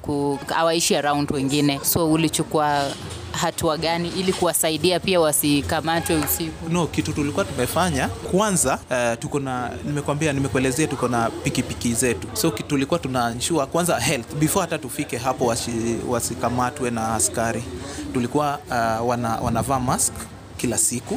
hawaishi 0.48 0.96
around 0.96 1.32
wengine. 1.32 1.80
So 1.84 2.12
ulichukua 2.12 2.92
hatua 3.32 3.78
gani 3.78 4.10
ili 4.10 4.34
kuwasaidia 4.34 5.00
pia 5.00 5.20
wasikamatwe 5.20 6.16
usiku? 6.16 6.70
No 6.70 6.88
kitu 6.88 7.14
tulikuwa 7.14 7.46
tumefanya 7.46 8.08
kwanza 8.08 8.80
uh, 8.90 9.20
tuko 9.20 9.40
na 9.40 9.72
nimekwambia 9.86 10.34
nimekuelezea 10.34 10.88
tuko 10.88 11.08
na 11.08 11.30
pikipiki 11.30 11.94
zetu. 11.94 12.28
So 12.34 12.52
kitu 12.52 12.70
tulikuwa 12.70 13.00
tuna 13.00 13.32
ensure 13.32 13.66
kwanza 13.66 14.00
health. 14.00 14.36
Before 14.36 14.62
hata 14.62 14.78
tufike 14.78 15.18
hapo 15.18 15.46
wasi, 15.46 15.72
wasikamatwe 16.10 16.92
na 16.92 17.16
askari. 17.16 17.64
Tulikuwa 18.14 18.60
uh, 18.68 19.10
wana, 19.10 19.36
wanavaa 19.36 19.80
mask 19.80 20.14
kila 20.58 20.78
siku 20.78 21.14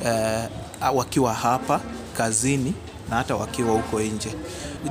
uh, 0.00 0.96
wakiwa 0.96 1.34
hapa 1.34 1.80
kazini 2.16 2.74
na 3.10 3.16
hata 3.16 3.36
wakiwa 3.36 3.72
huko 3.72 4.00
nje. 4.00 4.34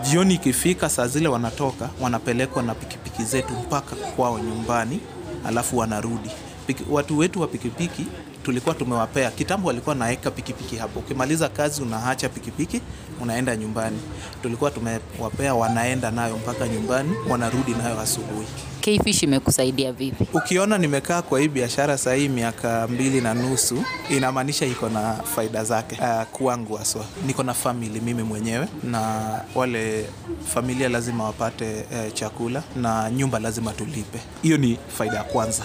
Jioni 0.03 0.33
ikifika 0.33 0.89
saa 0.89 1.07
zile 1.07 1.27
wanatoka 1.27 1.89
wanapelekwa 2.01 2.63
na 2.63 2.75
pikipiki 2.75 3.23
zetu 3.23 3.53
mpaka 3.53 3.95
kwao 3.95 4.39
nyumbani 4.39 4.99
alafu 5.47 5.77
wanarudi 5.77 6.29
Piki, 6.67 6.83
watu 6.89 7.17
wetu 7.17 7.41
wa 7.41 7.47
pikipiki 7.47 8.05
tulikuwa 8.43 8.75
tumewapea. 8.75 9.31
Kitambo 9.31 9.67
walikuwa 9.67 9.95
naweka 9.95 10.31
pikipiki 10.31 10.75
hapo. 10.75 10.99
Ukimaliza 10.99 11.49
kazi 11.49 11.81
unaacha 11.81 12.29
pikipiki 12.29 12.81
unaenda 13.21 13.55
nyumbani. 13.55 13.99
Tulikuwa 14.41 14.71
tumewapea 14.71 15.55
wanaenda 15.55 16.11
nayo 16.11 16.37
mpaka 16.37 16.67
nyumbani 16.67 17.11
wanarudi 17.29 17.71
nayo 17.71 17.99
asubuhi. 17.99 18.47
Kfish 18.81 19.23
imekusaidia 19.23 19.91
vipi? 19.93 20.27
Ukiona 20.33 20.77
nimekaa 20.77 21.21
kwa 21.21 21.39
hii 21.39 21.47
biashara 21.47 21.97
sahii 21.97 22.27
miaka 22.29 22.87
mbili 22.87 23.21
na 23.21 23.33
nusu 23.33 23.83
inamaanisha 24.09 24.65
iko 24.65 24.89
na 24.89 25.13
faida 25.13 25.63
zake. 25.63 25.97
Uh, 26.01 26.23
kwangu 26.23 26.75
haswa. 26.75 27.05
Niko 27.27 27.43
na 27.43 27.53
famili 27.53 27.99
mimi 28.01 28.23
mwenyewe 28.23 28.67
na 28.83 29.21
wale 29.55 30.05
familia 30.53 30.89
lazima 30.89 31.23
wapate 31.23 31.65
uh, 31.75 32.13
chakula 32.13 32.63
na 32.75 33.11
nyumba 33.11 33.39
lazima 33.39 33.71
tulipe. 33.73 34.19
Hiyo 34.41 34.57
ni 34.57 34.77
faida 34.97 35.17
ya 35.17 35.23
kwanza 35.23 35.63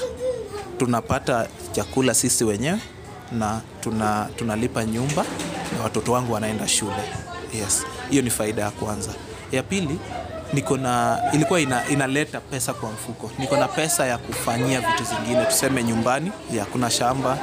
tunapata 0.84 1.46
chakula 1.72 2.14
sisi 2.14 2.44
wenyewe 2.44 2.78
na 3.32 3.60
tuna, 3.80 4.28
tunalipa 4.36 4.84
nyumba 4.84 5.24
na 5.76 5.82
watoto 5.84 6.12
wangu 6.12 6.32
wanaenda 6.32 6.68
shule. 6.68 7.02
Yes. 7.54 7.84
Hiyo 8.10 8.22
ni 8.22 8.30
faida 8.30 8.62
ya 8.62 8.70
kwanza. 8.70 9.10
Ya 9.52 9.62
pili 9.62 9.98
niko 10.52 10.76
na 10.76 11.18
ilikuwa 11.32 11.60
ina, 11.60 11.88
inaleta 11.88 12.40
pesa 12.40 12.74
kwa 12.74 12.90
mfuko. 12.90 13.30
Niko 13.38 13.56
na 13.56 13.68
pesa 13.68 14.06
ya 14.06 14.18
kufanyia 14.18 14.80
vitu 14.80 15.04
zingine 15.04 15.44
tuseme 15.44 15.84
nyumbani 15.84 16.32
ya 16.52 16.64
kuna 16.64 16.90
shamba 16.90 17.38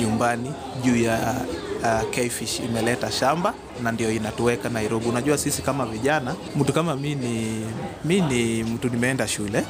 nyumbani 0.00 0.52
juu 0.84 0.96
ya 0.96 1.34
uh, 1.82 2.10
Kfish 2.10 2.58
imeleta 2.60 3.12
shamba 3.12 3.54
na 3.82 3.92
ndio 3.92 4.12
inatuweka 4.12 4.68
Nairobi. 4.68 5.06
Unajua 5.08 5.38
sisi 5.38 5.62
kama 5.62 5.86
vijana, 5.86 6.34
mtu 6.56 6.72
kama 6.72 6.96
mi 6.96 7.14
ni 7.14 7.64
mi 8.04 8.20
ni 8.20 8.64
mtu 8.64 8.88
nimeenda 8.88 9.28
shule 9.28 9.64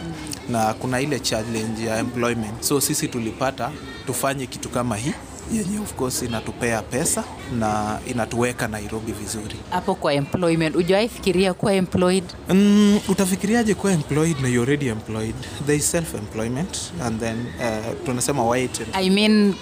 na 0.48 0.74
kuna 0.74 1.00
ile 1.00 1.20
challenge 1.20 1.84
ya 1.86 1.98
employment, 1.98 2.62
so 2.62 2.80
sisi 2.80 3.08
tulipata 3.08 3.70
tufanye 4.06 4.46
kitu 4.46 4.68
kama 4.68 4.96
hii 4.96 5.12
yenye 5.52 5.78
of 5.78 5.94
course 5.94 6.22
inatupea 6.22 6.82
pesa 6.82 7.24
na 7.58 7.98
inatuweka 8.06 8.68
Nairobi 8.68 9.12
vizuri. 9.12 9.56
hapo 9.70 9.94
kwa 9.94 10.14
employment 10.14 10.74
hujawahi 10.74 11.08
fikiria 11.08 11.54
kuwa 11.54 11.74
employed 11.74 12.24
Mm, 12.48 13.00
utafikiriaje 13.08 13.74
kuwa 13.74 13.92
employed 13.92 14.40
na 14.40 14.48
you 14.48 14.62
already 14.62 14.88
employed? 14.88 15.34
There 15.66 15.78
is 15.78 15.90
self-employment 15.90 16.78
and 17.02 17.20
then 17.20 17.36
uh, 17.58 18.04
tunasema 18.06 18.44
white 18.48 18.80
i 18.92 19.10
mean 19.10 19.54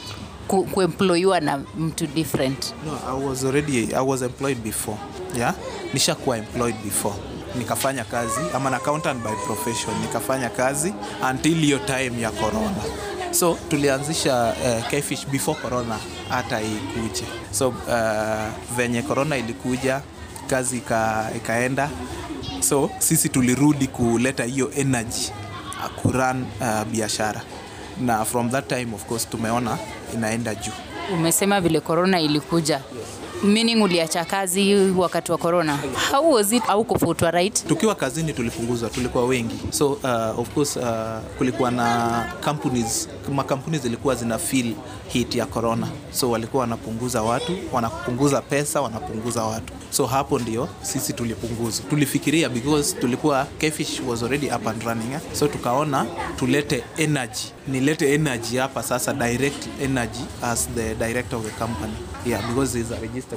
ku, 0.51 0.67
na 1.41 1.59
mtu 1.79 2.07
different 2.07 2.75
No, 2.85 2.99
I 3.07 3.27
was 3.27 3.45
already 3.45 3.95
I 3.95 4.01
was 4.01 4.23
employed 4.23 4.59
before. 4.65 4.99
Yeah? 5.37 5.55
Nishakuwa 5.95 6.39
employed 6.39 6.75
before. 6.85 7.15
Nikafanya 7.59 8.05
kazi 8.05 8.41
I'm 8.55 8.67
an 8.67 8.75
accountant 8.75 9.23
by 9.23 9.35
profession. 9.47 9.95
Nikafanya 10.03 10.51
kazi 10.51 10.93
until 11.31 11.55
hiyo 11.55 11.79
time 11.79 12.21
ya 12.21 12.31
corona. 12.31 12.83
So 13.31 13.59
tulianzisha 13.69 14.55
uh, 14.65 14.89
Kfish 14.89 15.27
before 15.27 15.59
corona 15.63 15.99
hata 16.29 16.61
ikuje. 16.63 17.25
So 17.51 17.69
uh, 17.69 18.77
venye 18.77 19.03
corona 19.03 19.37
ilikuja 19.37 20.01
kazi 20.47 20.77
ika, 20.77 21.31
ikaenda. 21.37 21.91
So 22.61 22.91
sisi 22.99 23.29
tulirudi 23.29 23.87
kuleta 23.87 24.45
hiyo 24.45 24.71
energy 24.77 25.33
kuran 26.03 26.43
uh, 26.61 26.85
biashara 26.93 27.43
na 28.01 28.25
from 28.25 28.51
that 28.51 28.69
time 28.69 28.95
of 28.95 29.05
course 29.05 29.29
tumeona 29.29 29.79
inaenda 30.15 30.55
juu. 30.55 30.73
umesema 31.15 31.61
vile 31.61 31.81
corona 31.81 32.21
ilikuja 32.21 32.81
meaning 33.43 33.83
uliacha 33.83 34.25
kazi 34.25 34.75
wakati 34.97 35.33
wa 35.33 35.39
corona? 35.39 35.79
How 36.11 36.33
was 36.33 36.53
it? 36.53 36.63
Au 36.69 36.85
kufutwa 36.85 37.31
right? 37.31 37.67
Tukiwa 37.69 37.95
kazini 37.95 38.33
tulipunguzwa 38.33 38.91
tulikuwa 38.91 39.27
wengi. 39.27 39.55
So 39.71 39.93
uh, 39.93 40.39
of 40.39 40.51
course 40.55 40.77
uh, 40.77 40.85
kulikuwa 41.39 41.71
na 41.71 42.25
companies 42.45 43.09
makampuni 43.35 43.79
zilikuwa 43.79 44.15
zina 44.15 44.39
feel 44.39 44.75
hit 45.09 45.35
ya 45.35 45.47
corona. 45.47 45.89
So 46.13 46.31
walikuwa 46.31 46.61
wanapunguza 46.61 47.23
watu 47.23 47.57
wanapunguza 47.73 48.41
pesa 48.43 48.81
wanapunguza 48.81 49.43
watu. 49.45 49.73
So 49.91 50.07
hapo 50.07 50.39
ndio 50.39 50.69
sisi 50.83 51.13
tulipunguzwa 51.13 51.85
tulifikiria 51.91 52.49
because 52.49 52.97
tulikuwa 52.97 53.47
kefish 53.59 54.01
was 54.09 54.23
already 54.23 54.47
up 54.47 54.67
and 54.67 54.83
running 54.83 55.13
eh? 55.13 55.21
so 55.33 55.49
tukaona 55.49 56.07
tulete 56.37 56.85
energy. 56.97 57.41
Nilete 57.69 58.15
energy 58.15 58.57
hapa 58.57 58.83
sasa 58.83 59.13
direct 59.13 59.67
energy 59.83 60.21
as 60.43 60.69
the 60.75 60.95
director 60.95 61.39
of 61.39 61.45
the 61.45 61.51
company. 61.65 61.93
Yeah 62.27 62.41
because 62.49 62.79
it's 62.79 62.91
a 62.91 62.97
company 62.97 63.30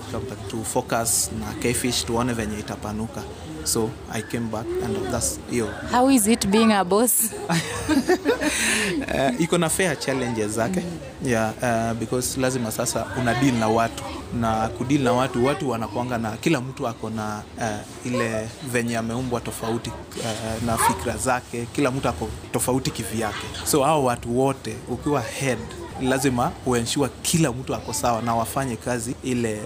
to 0.50 0.64
focus 0.64 1.32
na 1.40 1.54
Kfish 1.54 2.06
tuone 2.06 2.34
venye 2.34 2.60
itapanuka. 2.60 3.24
So 3.66 3.90
i 4.12 4.22
came 4.22 4.48
back 4.52 4.66
and 4.84 4.96
that's 5.12 5.40
hiyo 5.52 5.68
how 5.92 6.10
is 6.10 6.28
it 6.28 6.48
being 6.48 6.72
a 6.72 6.84
boss? 6.84 7.34
Uh, 7.50 9.42
iko 9.44 9.58
na 9.58 9.70
fair 9.70 9.96
challenges 10.00 10.52
zake. 10.56 10.84
Yeah, 11.24 11.54
uh, 11.62 11.94
because 12.00 12.38
lazima 12.42 12.72
sasa 12.72 13.08
una 13.20 13.34
deal 13.34 13.54
na 13.56 13.68
watu. 13.68 14.04
Na 14.40 14.68
kudeal 14.68 15.02
na 15.02 15.14
watu 15.14 15.46
watu 15.46 15.70
wanakuanga 15.70 16.18
na 16.18 16.32
kila 16.32 16.62
mtu 16.62 16.88
ako 16.88 17.10
na 17.10 17.42
uh, 17.58 18.08
ile 18.08 18.50
venye 18.72 18.98
ameumbwa 18.98 19.42
tofauti 19.42 19.90
uh, 19.90 20.64
na 20.66 20.78
fikra 20.78 21.18
zake. 21.18 21.66
Kila 21.76 21.92
mtu 21.92 22.08
ako 22.10 22.30
tofauti 22.52 22.92
kivyake. 22.92 23.48
So 23.66 23.84
hao 23.84 24.04
watu 24.04 24.40
wote 24.40 24.76
ukiwa 24.90 25.22
head 25.22 25.60
lazima 26.04 26.52
uensure 26.66 27.10
kila 27.22 27.52
mtu 27.52 27.76
ako 27.76 27.94
sawa 27.94 28.22
na 28.22 28.36
wafanye 28.36 28.76
kazi 28.76 29.16
ile 29.24 29.62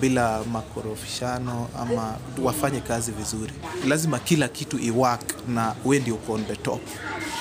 bila 0.00 0.44
makorofishano 0.44 1.68
ama 1.80 2.14
wafanye 2.42 2.80
kazi 2.80 3.12
vizuri. 3.12 3.52
Lazima 3.88 4.18
kila 4.18 4.48
kitu 4.48 4.78
iwork 4.78 5.34
na 5.48 5.74
we 5.84 5.98
ndio 5.98 6.18
on 6.28 6.44
the 6.44 6.56
top. 6.56 6.80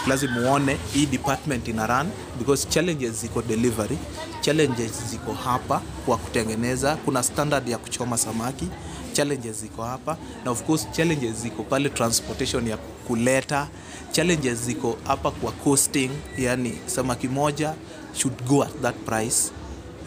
Lazima 0.08 0.40
uone 0.40 0.78
hii 0.94 1.06
department 1.06 1.68
ina 1.68 1.88
run 1.88 2.08
because 2.40 2.68
challenges 2.70 3.22
ziko 3.22 3.42
delivery 3.42 3.98
challenges 4.42 4.92
ziko 5.10 5.34
hapa 5.34 5.82
kwa 6.06 6.18
kutengeneza. 6.18 6.96
Kuna 6.96 7.24
standard 7.24 7.68
ya 7.68 7.78
kuchoma 7.78 8.18
samaki 8.18 8.68
challenges 9.14 9.56
ziko 9.62 9.84
hapa 9.84 10.18
na 10.46 10.52
of 10.52 10.64
course 10.64 10.88
challenges 10.92 11.36
ziko 11.36 11.64
pale 11.64 11.90
transportation 11.90 12.68
ya 12.68 12.78
kuleta 12.78 13.68
challenges 14.12 14.60
ziko 14.60 14.98
hapa 15.08 15.32
kwa 15.32 15.52
costing 15.52 16.10
yani 16.38 16.78
samaki 16.86 17.28
moja 17.28 17.74
should 18.18 18.44
go 18.48 18.64
at 18.64 18.82
that 18.82 18.96
price 19.06 19.52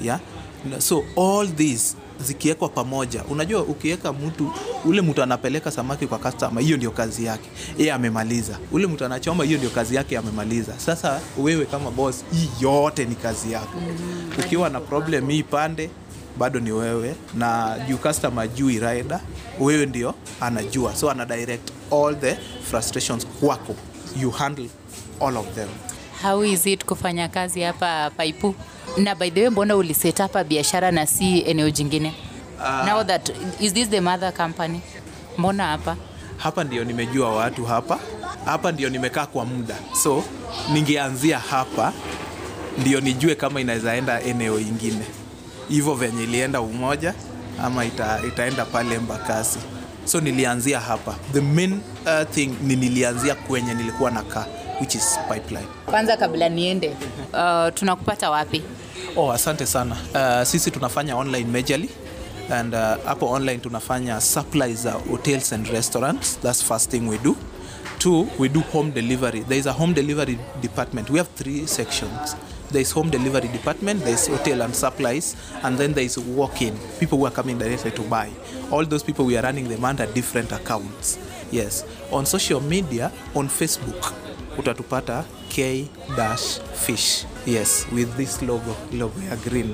yeah? 0.02 0.20
So 0.78 1.04
all 1.16 1.48
these 1.56 1.96
zikiwekwa 2.24 2.68
pamoja 2.68 3.24
unajua 3.24 3.62
ukiweka 3.62 4.12
mtu 4.12 4.52
ule 4.84 5.00
mtu 5.02 5.22
anapeleka 5.22 5.70
samaki 5.70 6.06
kwa 6.06 6.18
customer 6.18 6.62
hiyo 6.64 6.76
ndio 6.76 6.90
kazi 6.90 7.24
yake 7.24 7.50
yeye 7.78 7.92
amemaliza. 7.92 8.58
Ule 8.72 8.86
mtu 8.86 9.04
anachoma 9.04 9.44
hiyo 9.44 9.58
ndio 9.58 9.70
kazi 9.70 9.94
yake 9.94 10.18
amemaliza 10.18 10.72
sasa 10.78 11.20
wewe 11.38 11.66
kama 11.66 11.90
boss 11.90 12.24
hii 12.32 12.48
yote 12.60 13.04
ni 13.04 13.14
kazi 13.14 13.52
yako. 13.52 13.78
Ukiwa 14.38 14.70
na 14.70 14.80
problem 14.80 15.28
hii 15.28 15.42
pande 15.42 15.90
bado 16.38 16.60
ni 16.60 16.72
wewe. 16.72 17.14
Na 17.34 17.76
juu 17.88 17.96
customer 17.96 18.48
jui 18.48 18.72
rider 18.80 19.20
wewe 19.60 19.86
ndio 19.86 20.14
anajua. 20.40 20.96
So 20.96 21.10
ana 21.10 21.26
direct 21.26 21.70
all 21.92 22.16
the 22.20 22.36
frustrations 22.70 23.26
kwako. 23.26 23.74
You 24.20 24.30
handle 24.30 24.68
all 25.20 25.36
of 25.36 25.46
them 25.54 25.68
how 26.22 26.44
is 26.44 26.66
it 26.66 26.84
kufanya 26.84 27.28
kazi 27.28 27.60
hapa 27.62 28.10
paipu? 28.16 28.54
Na 28.96 29.14
by 29.14 29.30
the 29.30 29.40
way 29.40 29.50
mbona 29.50 29.76
uliset 29.76 30.20
up 30.20 30.36
biashara 30.48 30.90
na 30.90 31.06
si 31.06 31.40
eneo 31.40 31.70
jingine? 31.70 32.12
Uh, 32.58 32.86
now 32.86 33.02
that 33.04 33.30
is 33.60 33.72
this 33.72 33.88
the 33.88 34.00
mother 34.00 34.32
company? 34.32 34.80
Mbona 35.38 35.66
hapa? 35.66 35.96
Hapa 36.36 36.64
ndio 36.64 36.84
nimejua 36.84 37.34
watu 37.36 37.64
hapa. 37.64 37.98
Hapa 38.44 38.72
ndio 38.72 38.88
nimekaa 38.90 39.26
kwa 39.26 39.44
muda. 39.44 39.74
So 40.02 40.24
ningeanzia 40.72 41.38
hapa 41.38 41.92
ndio 42.78 43.00
nijue 43.00 43.34
kama 43.34 43.60
inaweza 43.60 43.94
enda 43.96 44.22
eneo 44.22 44.60
ingine. 44.60 45.04
Hivyo 45.68 45.94
venye 45.94 46.22
ilienda 46.22 46.60
umoja 46.60 47.14
ama 47.64 47.84
ita, 47.84 48.20
itaenda 48.28 48.64
pale 48.64 48.98
mbakasi. 48.98 49.58
So 50.04 50.20
nilianzia 50.20 50.80
hapa. 50.80 51.16
The 51.32 51.40
main 51.40 51.72
uh, 51.72 52.30
thing 52.30 52.50
ni 52.62 52.76
nilianzia 52.76 53.34
kwenye 53.34 53.74
nilikuwa 53.74 54.10
nakaa 54.10 54.46
which 54.80 54.94
is 54.94 55.18
pipeline 55.28 55.66
kwanza 55.86 56.16
kabla 56.16 56.48
niende 56.48 56.88
uh, 57.32 57.74
tunakupata 57.74 58.30
wapi 58.30 58.62
Oh, 59.16 59.32
asante 59.32 59.66
sana. 59.66 59.96
Uh, 60.14 60.46
sisi 60.46 60.70
tunafanya 60.70 61.16
online 61.16 61.44
majorly 61.44 61.88
and 62.50 62.74
uh, 62.74 63.22
online 63.32 63.58
tunafanya 63.58 64.20
supplies 64.20 64.82
za 64.82 64.92
hotels 64.92 65.52
and 65.52 65.66
restaurants. 65.68 66.38
That's 66.40 66.62
first 66.62 66.90
thing 66.90 67.08
we 67.08 67.18
do. 67.18 67.36
Two, 67.98 68.28
we 68.38 68.48
do 68.48 68.60
home 68.60 68.90
delivery. 68.92 69.40
There 69.40 69.58
is 69.58 69.66
a 69.66 69.72
home 69.72 69.92
delivery 69.94 70.38
department. 70.60 71.10
We 71.10 71.18
have 71.18 71.28
three 71.34 71.66
sections. 71.66 72.36
There 72.70 72.82
is 72.82 72.92
home 72.92 73.10
delivery 73.10 73.48
department, 73.48 74.04
there 74.04 74.12
is 74.14 74.28
hotel 74.28 74.60
and 74.62 74.74
supplies, 74.74 75.34
and 75.62 75.78
then 75.78 75.94
there 75.94 76.04
is 76.04 76.18
walk-in. 76.18 76.76
People 77.00 77.18
who 77.18 77.26
are 77.26 77.30
coming 77.34 77.58
directly 77.58 77.90
to 77.92 78.02
buy. 78.02 78.28
All 78.70 78.84
those 78.84 79.02
people 79.02 79.24
we 79.24 79.38
are 79.38 79.42
running 79.42 79.68
them 79.68 79.84
under 79.84 80.06
different 80.06 80.52
accounts. 80.52 81.18
Yes. 81.50 81.84
On 82.12 82.26
social 82.26 82.60
media, 82.60 83.10
on 83.34 83.48
Facebook, 83.48 84.12
utatupata 84.58 85.24
k-fish. 85.48 87.24
Yes 87.46 87.86
with 87.92 88.12
this 88.16 88.42
logo 88.42 88.76
logo 88.92 89.16
ya 89.24 89.36
green. 89.48 89.72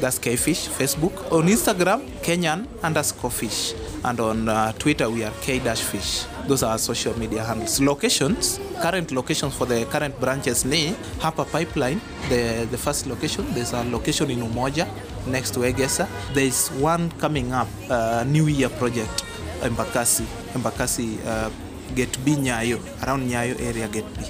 That's 0.00 0.18
k-fish 0.18 0.68
facebook. 0.68 1.32
On 1.32 1.48
instagram 1.48 2.02
kenyan 2.22 2.66
underscore 2.82 3.30
fish. 3.32 3.72
And 4.04 4.20
on 4.20 4.48
uh, 4.48 4.72
twitter 4.76 5.08
we 5.08 5.24
are 5.24 5.32
k-fish. 5.40 6.26
Those 6.46 6.62
are 6.62 6.76
social 6.78 7.16
media 7.18 7.44
handles. 7.44 7.80
Locations 7.80 8.60
current 8.82 9.12
locations 9.12 9.54
for 9.54 9.64
the 9.64 9.86
current 9.86 10.20
branches 10.20 10.64
ni 10.64 10.92
hapa 11.20 11.44
pipeline 11.48 12.00
the, 12.28 12.66
the 12.70 12.76
first 12.76 13.06
location. 13.06 13.46
There's 13.54 13.72
a 13.72 13.84
location 13.84 14.30
in 14.30 14.42
umoja 14.42 14.86
next 15.26 15.54
to 15.54 15.60
egesa. 15.60 16.06
There's 16.34 16.68
one 16.82 17.10
coming 17.16 17.52
up 17.52 17.68
uh, 17.88 18.24
new 18.26 18.46
year 18.48 18.68
project 18.68 19.24
embakasi. 19.62 20.26
Embakasi 20.52 21.16
uh, 21.24 21.48
gate 21.94 22.18
b 22.24 22.36
nyayo 22.36 22.78
around 23.02 23.26
nyayo 23.30 23.54
area 23.68 23.88
gate 23.88 24.06
b. 24.18 24.24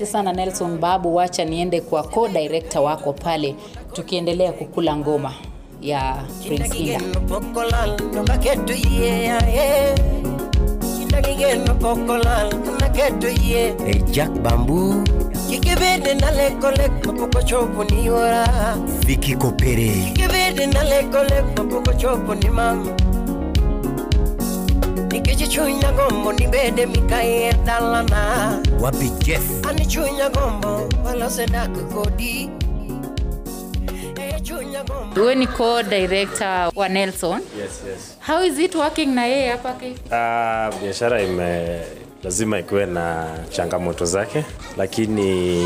Asante 0.00 0.06
sana 0.12 0.32
Nelson 0.32 0.78
Babu, 0.78 1.14
wacha 1.14 1.44
niende 1.44 1.80
kwa 1.80 2.02
co-director 2.02 2.82
wako 2.82 3.12
pale, 3.12 3.54
tukiendelea 3.92 4.52
kukula 4.52 4.96
ngoma 4.96 5.34
ya 5.82 6.24
Prince 6.46 6.78
Inda. 6.78 6.98
Kindagigeno 7.00 7.20
pokolal 7.20 8.00
nokaketo 8.14 8.72
yie 8.72 9.30
ae. 9.32 9.94
Kindagigeno 10.98 11.74
pokolal 11.74 12.54
naketo 12.80 13.28
yie 13.28 13.74
Hey, 13.84 14.02
Jack 14.10 14.30
Bambu, 14.30 15.04
Kikibidi 15.50 16.14
nalekolek 16.20 17.06
mapoko 17.06 17.42
chopo 17.42 17.84
ni 17.84 18.10
ora 18.10 18.46
Vicky 19.06 19.36
Kopere, 19.36 19.88
Kikibidi 19.88 20.66
nalekolek 20.66 21.44
mapoko 21.58 21.92
chopo 21.92 22.34
ni 22.34 22.48
mama 22.50 22.86
Nikech 25.30 25.48
chunya 25.54 25.92
gombo 25.92 26.32
ni 26.32 26.46
bede 26.48 26.86
mikae 26.86 27.52
dalana 27.64 28.58
Wapi 28.80 29.10
Jeff, 29.22 29.46
Ani 29.68 29.86
chunya 29.86 30.28
gombo 30.28 30.88
wala 31.04 31.28
dak 31.46 31.70
kodi 31.94 32.50
wewe 35.16 35.34
ni 35.34 35.46
co-director 35.46 36.72
wa 36.74 36.88
Nelson. 36.88 37.40
Yes, 37.58 37.82
yes. 37.86 38.16
How 38.20 38.42
is 38.42 38.58
it 38.58 38.74
working 38.74 39.14
na 39.14 39.26
yeye 39.26 39.50
hapa 39.50 39.72
KFC? 39.72 40.12
Ah, 40.12 40.70
biashara 40.82 41.22
ime 41.22 41.80
lazima 42.24 42.58
ikuwe 42.58 42.86
na 42.86 43.26
changamoto 43.50 44.04
zake, 44.04 44.44
lakini 44.76 45.58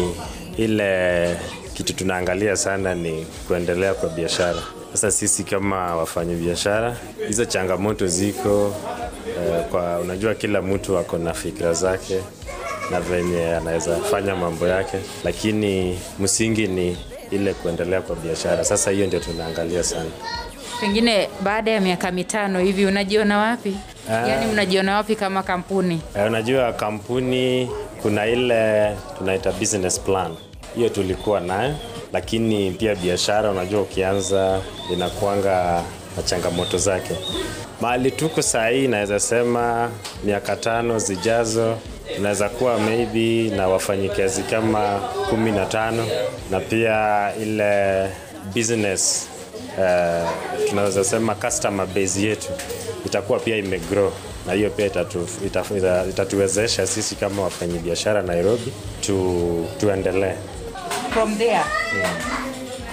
ile 0.57 1.37
kitu 1.75 1.93
tunaangalia 1.93 2.57
sana 2.57 2.95
ni 2.95 3.27
kuendelea 3.49 3.95
kwa 3.95 4.09
biashara. 4.09 4.63
Sasa 4.93 5.11
sisi 5.11 5.45
kama 5.45 5.97
wafanyi 5.97 6.35
biashara, 6.35 6.97
hizo 7.29 7.45
changamoto 7.45 8.07
ziko 8.07 8.75
eh, 9.37 9.65
kwa 9.71 9.99
unajua, 9.99 10.35
kila 10.35 10.63
mtu 10.63 10.99
ako 10.99 11.19
na 11.19 11.35
fikra 11.35 11.73
zake 11.73 12.19
na 12.91 13.01
venye 13.01 13.55
anaweza 13.57 13.97
fanya 13.97 14.37
mambo 14.37 14.67
yake, 14.67 14.99
lakini 15.25 15.99
msingi 16.21 16.67
ni 16.67 16.97
ile 17.31 17.55
kuendelea 17.55 18.01
kwa 18.03 18.17
biashara. 18.17 18.65
Sasa 18.65 18.91
hiyo 18.91 19.07
ndio 19.07 19.21
tunaangalia 19.21 19.83
sana. 19.83 20.11
Pengine 20.81 21.29
baada 21.41 21.71
ya 21.71 21.81
miaka 21.81 22.11
mitano 22.11 22.61
hivi 22.61 22.87
unajiona 22.87 23.39
wapi? 23.39 23.77
Yaani 24.11 24.53
unajiona 24.53 24.97
wapi 24.97 25.17
kama 25.17 25.43
kampuni? 25.43 26.01
Eh, 26.17 26.27
Unajua 26.27 26.73
kampuni 26.73 27.71
kuna 28.03 28.27
ile 28.27 28.91
tunaita 29.19 29.53
business 29.53 30.01
plan, 30.01 30.35
hiyo 30.77 30.89
tulikuwa 30.89 31.41
nayo, 31.41 31.75
lakini 32.13 32.71
pia 32.71 32.95
biashara, 32.95 33.51
unajua 33.51 33.81
ukianza 33.81 34.61
inakuanga 34.93 35.83
na 36.17 36.23
changamoto 36.23 36.79
zake. 36.79 37.15
Mahali 37.81 38.11
tuko 38.11 38.43
saa 38.43 38.69
hii, 38.69 38.89
naweza 38.89 39.21
sema 39.21 39.91
miaka 40.25 40.57
tano 40.57 40.99
zijazo 40.99 41.77
tunaweza 42.17 42.49
kuwa 42.49 42.79
maybe 42.79 43.57
na 43.57 43.69
wafanyikazi 43.69 44.43
kama 44.43 45.01
kumi 45.31 45.53
na 45.53 45.67
tano 45.67 46.07
na 46.51 46.61
pia 46.61 47.31
ile 47.43 48.09
business 48.55 49.29
uh, 49.79 50.31
tunaweza 50.69 51.05
sema 51.05 51.35
customer 51.35 51.87
base 51.87 52.21
yetu 52.23 52.49
itakuwa 53.07 53.39
pia 53.39 53.57
imegrow 53.57 54.13
na 54.47 54.53
hiyo 54.53 54.71
pia 54.71 54.87
itatu, 54.87 55.29
itatu, 55.47 55.75
itatuwezesha 56.11 56.87
sisi 56.87 57.15
kama 57.15 57.43
wafanyabiashara 57.43 58.23
Nairobi 58.23 58.73
tu, 59.01 59.67
tuendelee. 59.81 60.35
From 61.13 61.37
there 61.39 61.61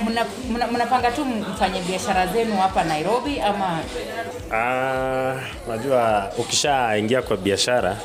mna- 0.09 0.25
mna- 0.51 0.67
mnapanga 0.67 1.11
tu 1.11 1.25
mfanye 1.25 1.81
biashara 1.81 2.27
zenu 2.27 2.57
hapa 2.57 2.83
Nairobi 2.83 3.39
ama 3.41 3.79
Ah, 4.53 5.35
najua 5.69 6.31
ukishaingia 6.37 7.21
kwa 7.21 7.37
biashara, 7.37 7.97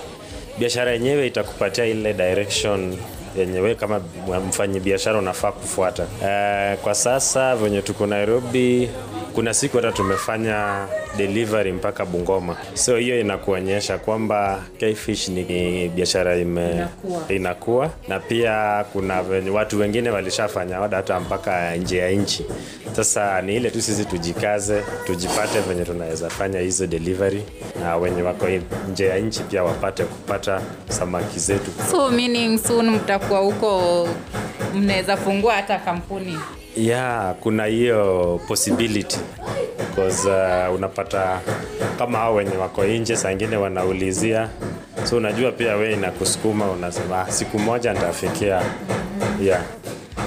biashara 0.59 0.93
yenyewe 0.93 1.27
itakupatia 1.27 1.85
ile 1.85 2.15
direction 2.15 2.97
yenyewe 3.39 3.75
kama 3.75 4.01
mfanyi 4.49 4.81
biashara 4.81 5.19
unafaa 5.19 5.53
kufuata. 5.53 6.03
Uh, 6.03 6.81
kwa 6.83 6.95
sasa 6.95 7.57
venye 7.57 7.83
tuko 7.83 8.07
Nairobi, 8.07 8.91
kuna 9.37 9.55
siku 9.55 9.77
hata 9.77 9.93
tumefanya 9.93 10.87
delivery 11.17 11.73
mpaka 11.73 12.05
Bungoma, 12.07 12.57
so 12.75 12.97
hiyo 12.97 13.21
inakuonyesha 13.21 13.99
kwamba 13.99 14.63
Kfish 14.79 15.29
ni 15.29 15.89
biashara 15.89 16.37
ime 16.37 16.71
Inakuwa. 16.73 17.23
inakuwa 17.29 17.91
na 18.09 18.21
pia 18.21 18.85
kuna 18.93 19.25
watu 19.53 19.79
wengine 19.79 20.11
walishafanya 20.11 20.81
oda 20.81 20.97
hata 20.97 21.21
mpaka 21.21 21.77
nje 21.77 21.99
ya 21.99 22.11
nchi. 22.11 22.47
Sasa 22.93 23.43
ni 23.43 23.57
ile 23.57 23.71
tu 23.71 23.83
sisi 23.83 24.05
tujikaze, 24.05 24.83
tujipate 25.07 25.61
venye 25.61 25.85
tunaweza 25.85 26.31
fanya 26.31 26.61
hizo 26.61 26.87
delivery, 26.87 27.43
na 27.83 27.97
wenye 27.97 28.23
wako 28.23 28.47
nje 28.93 29.07
ya 29.07 29.19
nchi 29.19 29.41
pia 29.43 29.63
wapate 29.65 30.05
kupata 30.05 30.61
samaki 30.89 31.39
zetu. 31.39 31.71
so 31.91 32.11
meaning 32.11 32.59
soon 32.59 32.91
mtakuwa 32.91 33.41
huko 33.41 34.09
mnaweza 34.75 35.17
fungua 35.17 35.55
hata 35.55 35.79
kampuni 35.79 36.39
Yeah, 36.77 37.35
kuna 37.41 37.65
hiyo 37.65 38.41
possibility 38.49 39.19
because 39.79 40.29
uh, 40.29 40.75
unapata 40.75 41.41
kama 41.99 42.19
hao 42.19 42.35
wenye 42.35 42.57
wako 42.57 42.85
nje 42.85 43.17
saa 43.17 43.31
ingine 43.33 43.57
wanaulizia, 43.57 44.49
so 45.05 45.17
unajua 45.17 45.53
pia 45.53 45.77
we 45.77 45.93
inakusukuma, 45.93 46.71
unasema 46.71 47.21
"Ah, 47.21 47.33
siku 47.33 47.59
moja 47.59 47.93
nitafikia. 47.93 48.63
Yeah. 49.43 49.63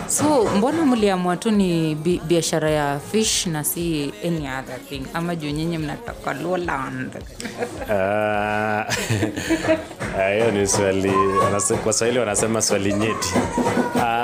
so 0.08 0.50
mbona 0.58 0.86
mliamua 0.86 1.38
tu 1.38 1.52
ni 1.52 1.96
bi- 1.96 2.22
biashara 2.28 2.70
ya 2.70 3.00
fish 3.12 3.46
na 3.48 3.64
si 3.64 4.14
any 4.28 4.48
other 4.60 4.80
thing 4.90 5.02
ama 5.14 5.36
juu 5.36 5.50
nyinyi 5.50 5.78
mnatoka 5.78 6.34
Lowland 6.34 7.12
Hiyo 10.34 10.48
uh, 10.48 10.54
ni 10.54 10.68
swali 10.68 11.12
kwa 11.84 11.94
Swahili 11.94 12.20
wanasema 12.20 12.62
swali 12.62 12.94
nyeti. 12.94 13.34
Ah, 14.02 14.18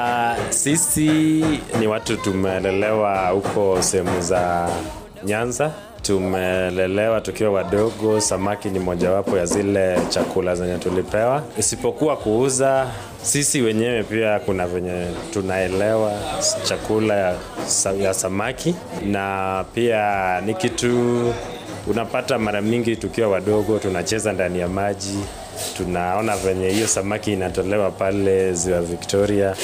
sisi 0.49 1.09
ni 1.79 1.87
watu 1.87 2.17
tumelelewa 2.17 3.27
huko 3.27 3.77
sehemu 3.81 4.21
za 4.21 4.69
Nyanza, 5.23 5.71
tumelelewa 6.01 7.21
tukiwa 7.21 7.51
wadogo. 7.51 8.21
Samaki 8.21 8.69
ni 8.69 8.79
mojawapo 8.79 9.37
ya 9.37 9.45
zile 9.45 9.97
chakula 10.09 10.55
zenye 10.55 10.77
tulipewa, 10.77 11.43
isipokuwa 11.57 12.17
kuuza. 12.17 12.87
Sisi 13.21 13.61
wenyewe 13.61 14.03
pia 14.03 14.39
kuna 14.39 14.67
venye 14.67 15.05
tunaelewa 15.33 16.11
chakula 16.63 17.13
ya, 17.15 17.35
ya 18.01 18.13
samaki 18.13 18.75
na 19.05 19.65
pia 19.73 20.41
ni 20.41 20.53
kitu 20.53 21.33
unapata 21.87 22.39
mara 22.39 22.61
mingi 22.61 22.95
tukiwa 22.95 23.27
wadogo 23.27 23.79
tunacheza 23.79 24.33
ndani 24.33 24.59
ya 24.59 24.67
maji 24.67 25.19
tunaona 25.77 26.37
venye 26.37 26.69
hiyo 26.69 26.87
samaki 26.87 27.33
inatolewa 27.33 27.91
pale 27.91 28.53
ziwa 28.53 28.81
Victoria, 28.81 29.55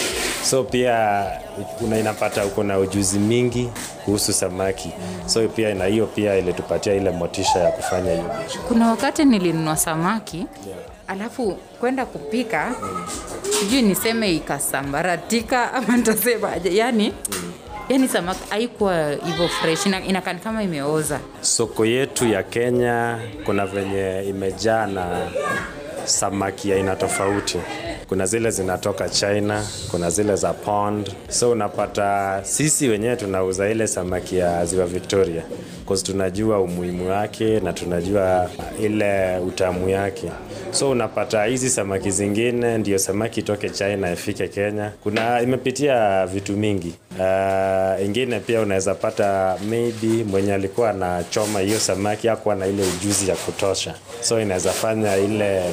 so 0.43 0.63
pia 0.63 1.25
una 1.81 1.99
inapata 1.99 2.45
uko 2.45 2.63
na 2.63 2.79
ujuzi 2.79 3.19
mingi 3.19 3.69
kuhusu 4.05 4.33
samaki, 4.33 4.91
so 5.25 5.47
pia 5.47 5.75
na 5.75 5.85
hiyo 5.85 6.05
pia 6.05 6.35
ilitupatia 6.37 6.93
ile 6.93 7.11
motisha 7.11 7.59
ya 7.59 7.71
kufanya 7.71 8.11
hiyo 8.11 8.23
biashara. 8.39 8.63
kuna 8.67 8.87
wakati 8.89 9.25
nilinunua 9.25 9.77
samaki 9.77 10.45
alafu 11.07 11.57
kwenda 11.79 12.05
kupika 12.05 12.75
sijui 13.59 13.81
niseme 13.81 14.35
ikasambaratika 14.35 15.73
ama 15.73 15.97
ntasemaje 15.97 16.75
yani 16.75 17.13
yani 17.89 18.07
samaki 18.07 18.39
haikuwa 18.49 19.09
hivyo 19.09 19.47
fresh 19.49 19.85
ina- 19.85 20.05
inakaa 20.05 20.33
kama 20.33 20.63
imeoza 20.63 21.19
Soko 21.41 21.85
yetu 21.85 22.27
ya 22.27 22.43
Kenya 22.43 23.19
kuna 23.45 23.65
venye 23.65 24.23
imejaa 24.29 24.85
na 24.87 25.27
samaki 26.05 26.73
aina 26.73 26.95
tofauti. 26.95 27.57
Kuna 28.11 28.25
zile 28.25 28.51
zinatoka 28.51 29.09
China, 29.09 29.63
kuna 29.91 30.09
zile 30.09 30.35
za 30.35 30.53
pond. 30.53 31.11
So 31.29 31.51
unapata 31.51 32.39
sisi 32.43 32.87
wenyewe 32.87 33.15
tunauza 33.15 33.69
ile 33.69 33.87
samaki 33.87 34.37
ya 34.37 34.65
ziwa 34.65 34.85
Victoria 34.85 35.43
cause 35.87 36.05
tunajua 36.05 36.59
umuhimu 36.59 37.09
wake 37.09 37.59
na 37.59 37.73
tunajua 37.73 38.49
ile 38.81 39.37
utamu 39.37 39.89
yake. 39.89 40.31
So 40.71 40.89
unapata 40.89 41.45
hizi 41.45 41.69
samaki 41.69 42.11
zingine 42.11 42.77
ndio 42.77 42.99
samaki 42.99 43.39
itoke 43.39 43.69
China 43.69 44.11
ifike 44.11 44.47
Kenya. 44.47 44.91
Kuna 45.03 45.41
imepitia 45.41 46.27
vitu 46.27 46.53
mingi. 46.57 46.93
Uh, 47.19 48.05
ingine 48.05 48.39
pia 48.39 48.61
unaweza 48.61 48.95
pata 48.95 49.57
maybe 49.69 50.23
mwenye 50.23 50.53
alikuwa 50.53 50.89
anachoma 50.89 51.59
hiyo 51.59 51.79
samaki 51.79 52.27
hakuwa 52.27 52.55
na 52.55 52.67
ile 52.67 52.83
ujuzi 52.83 53.29
ya 53.29 53.35
kutosha, 53.35 53.93
so 54.21 54.41
inaweza 54.41 54.71
fanya 54.71 55.17
ile 55.17 55.63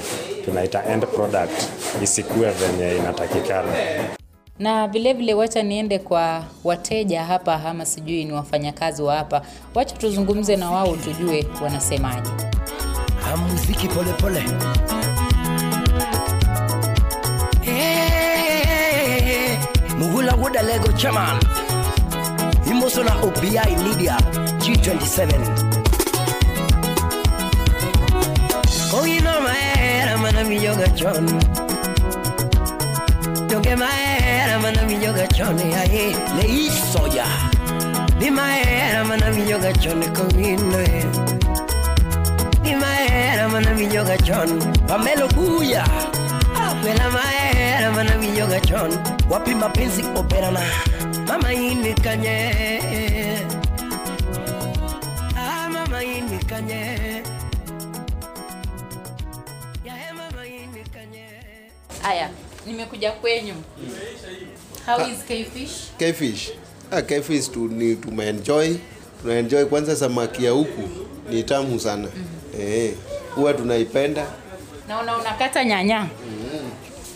tunaita 0.44 0.84
end 0.86 1.06
product 1.06 1.62
isikue 2.02 2.50
venye 2.50 2.96
inatakikana. 2.96 3.72
na 4.58 4.88
vilevile 4.88 5.34
wacha 5.34 5.62
niende 5.62 5.98
kwa 5.98 6.44
wateja 6.64 7.24
hapa 7.24 7.64
ama 7.64 7.86
sijui 7.86 8.24
ni 8.24 8.32
wafanyakazi 8.32 9.02
wa 9.02 9.16
hapa. 9.16 9.42
Wacha 9.74 9.96
tuzungumze 9.96 10.56
na 10.56 10.70
wao 10.70 10.96
tujue 10.96 11.46
wanasemaje. 11.62 12.30
Muziki 13.52 13.88
polepole 13.88 14.42
muhula 19.98 20.34
wuda 20.34 20.62
lego 20.62 20.92
chairman. 20.92 21.36
Imoso 22.70 23.02
na 23.04 23.14
obi 23.22 23.50
media 23.84 24.16
g27 24.58 25.28
koyino 28.90 29.40
maera 29.40 30.18
mana 30.18 30.44
miyoga 30.44 30.88
chon 30.88 31.26
Toqué 33.48 33.74
madera, 33.76 34.58
manavillo 34.58 35.12
gachones 35.14 35.74
ahí. 35.74 36.12
Eh. 36.12 36.16
Le 36.36 36.48
hizo 36.48 37.06
ya. 37.08 37.24
Di 38.18 38.30
madera, 38.30 39.04
manavillo 39.04 39.58
gachones 39.58 40.10
con 40.10 40.28
vino. 40.28 40.78
Eh. 40.78 41.06
Di 42.62 42.74
madera, 42.74 43.48
manavillo 43.48 44.04
gachón. 44.04 44.58
Pamelo 44.86 45.28
Cuya. 45.28 45.84
Ah, 46.54 46.72
Apela 46.72 47.08
madera, 47.08 47.90
manavillo 47.92 48.46
gachón. 48.48 48.90
Guapi 49.28 49.54
mapenzi 49.54 50.02
operana. 50.14 50.60
Mama 51.26 51.52
ini 51.52 51.94
kanye. 51.94 53.46
Ah, 55.36 55.68
mama 55.70 56.02
ini 56.02 56.38
Ah 56.48 57.22
Haya, 62.02 62.30
nimekuja 62.68 63.12
kwenyu. 63.12 63.54
How 64.86 65.00
is 65.10 65.18
Kfish? 65.24 65.90
Kfish. 65.98 66.50
Ah, 66.90 67.02
tu, 67.02 67.68
ni 67.68 67.96
tumeenjoy. 67.96 68.74
Tunaenjoy 69.22 69.64
kwanza 69.64 69.96
samaki 69.96 70.44
ya 70.44 70.50
huku 70.50 70.88
ni 71.30 71.42
tamu 71.42 71.80
sana. 71.80 72.08
Eh 72.60 72.92
huwa 73.34 73.54
tunaipenda. 73.54 74.26
Naona 74.88 75.16
unakata 75.18 75.64
nyanya. 75.64 76.06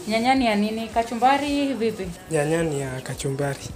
Nyanya 0.09 0.35
ni 0.35 0.47
ya 0.47 0.55
nini? 0.57 0.89
Kachumbari 0.89 1.75
vipi? 1.75 2.07
Nyanya 2.31 2.63
ni 2.63 2.81
ya 2.81 3.01
kachumbari. 3.01 3.69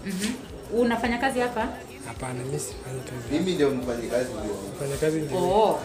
unafanya 0.74 1.18
kazi 1.18 1.40
hapa 1.40 1.68
Hapana, 2.06 2.34
mimi 2.44 2.58
sifanyi 2.58 3.00
kazi. 3.00 3.32
mimi 3.34 3.54
ndio 3.54 3.70
mfanyikazi 3.70 4.30
huyo 4.32 4.56
Fanya 4.78 4.96
kazi 4.96 5.20
ndio. 5.20 5.38
oh. 5.38 5.80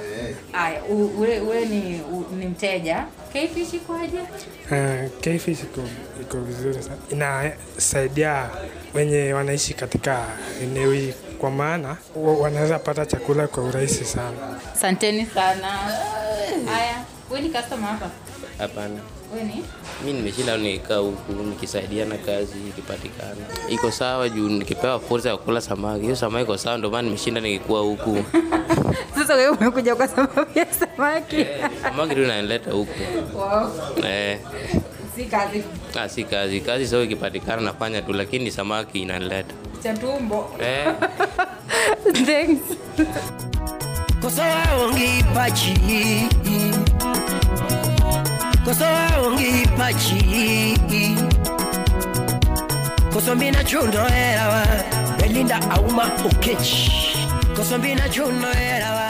Haya, 0.52 0.84
u- 0.84 1.22
we, 1.22 1.40
we 1.40 1.66
ni, 1.66 2.02
ni 2.40 2.46
mteja 2.46 3.06
kfish 3.32 3.74
ikoaje 3.74 4.18
Eh, 4.72 5.10
Kfish 5.22 5.60
iko 5.64 5.82
iko 6.22 6.38
vizuri 6.40 6.84
sana. 6.84 6.98
Inasaidia 7.10 8.50
wenye 8.94 9.34
wanaishi 9.34 9.74
katika 9.74 10.26
eneo 10.64 10.92
hii 10.94 11.14
kwa 11.40 11.52
maana 11.52 11.98
wanaweza 12.16 12.80
pata 12.80 13.06
chakula 13.06 13.48
kwa 13.48 13.64
urahisi 13.64 14.06
sana. 14.06 14.60
asanteni 14.74 15.26
sana 15.26 15.68
haya 16.66 16.96
wewe 17.30 17.42
ni 17.42 17.50
customer 17.50 17.90
hapa 17.90 18.10
Hapana, 18.58 19.00
we 19.34 19.44
ni? 19.44 19.64
Mi 20.06 20.14
nimeshinda 20.14 20.58
nikaa 20.58 20.98
huku 20.98 21.34
nikisaidiana 21.34 22.18
kazi 22.18 22.58
ikipatikana 22.70 23.36
iko 23.70 23.92
sawa, 23.92 24.30
juu 24.30 24.50
nikipewa 24.50 25.00
fursa 25.00 25.30
ya 25.30 25.38
kula 25.38 25.62
samaki, 25.62 26.02
hiyo 26.04 26.16
samaki 26.16 26.44
iko 26.44 26.58
sawa, 26.58 26.78
ndio 26.78 26.90
maana 26.90 27.02
nimeshinda 27.02 27.42
nikikuwa 27.42 27.82
huku. 27.82 28.18
sasa 29.16 29.36
wewe 29.36 29.50
umekuja 29.58 29.96
kwa 29.96 30.08
sababu 30.08 30.60
ya 30.60 30.66
samaki. 30.74 31.46
Samaki 31.84 32.12
ndio 32.12 32.24
inaleta 32.24 32.72
huku. 32.72 33.00
Wow. 33.36 33.72
eh, 34.06 34.40
si 35.16 35.26
kazi. 35.26 35.64
Ah, 36.00 36.10
si 36.10 36.24
kazi. 36.24 36.62
Kazi, 36.62 36.88
sio 36.88 37.04
ikipatikana 37.04 37.62
nafanya 37.62 38.02
tu, 38.02 38.14
lakini 38.14 38.52
samaki 38.52 39.02
inaleta. 39.02 39.54
cha 39.84 39.94
tumbo. 39.94 40.50
Eh. 40.62 40.94
thanks. 42.26 42.62
Kosoa 44.22 44.64
ongi 44.84 45.24
pachi 48.66 48.66
kosoa 48.66 49.08
ongi 49.26 49.68
pachi 49.78 50.78
kosombina 53.14 53.64
chundo 53.64 54.00
erawa 54.08 54.64
belinda 55.20 55.60
auma 55.72 56.06
okech 56.26 56.90
kosombina 57.56 58.10
chundo 58.10 58.48
erawa 58.52 59.08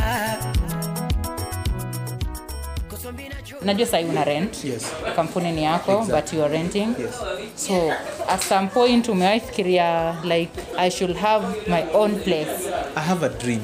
najua 3.66 3.86
sahii 3.88 4.06
una 4.10 4.24
rent 4.24 4.64
Yes. 4.64 4.86
kampuni 5.16 5.52
ni 5.52 5.64
yako 5.64 5.92
Exactly. 5.92 6.16
but 6.22 6.34
you 6.34 6.44
are 6.44 6.54
renting 6.54 6.96
Yes. 7.00 7.16
so 7.56 7.92
at 8.28 8.42
some 8.44 8.68
point 8.68 9.10
umewahi 9.10 9.40
fikiria 9.40 10.16
like 10.24 10.52
i 10.78 10.90
should 10.92 11.16
have 11.18 11.46
my 11.68 11.84
own 11.94 12.16
place 12.20 12.70
I 12.96 13.00
have 13.02 13.26
a 13.26 13.30
dream. 13.30 13.62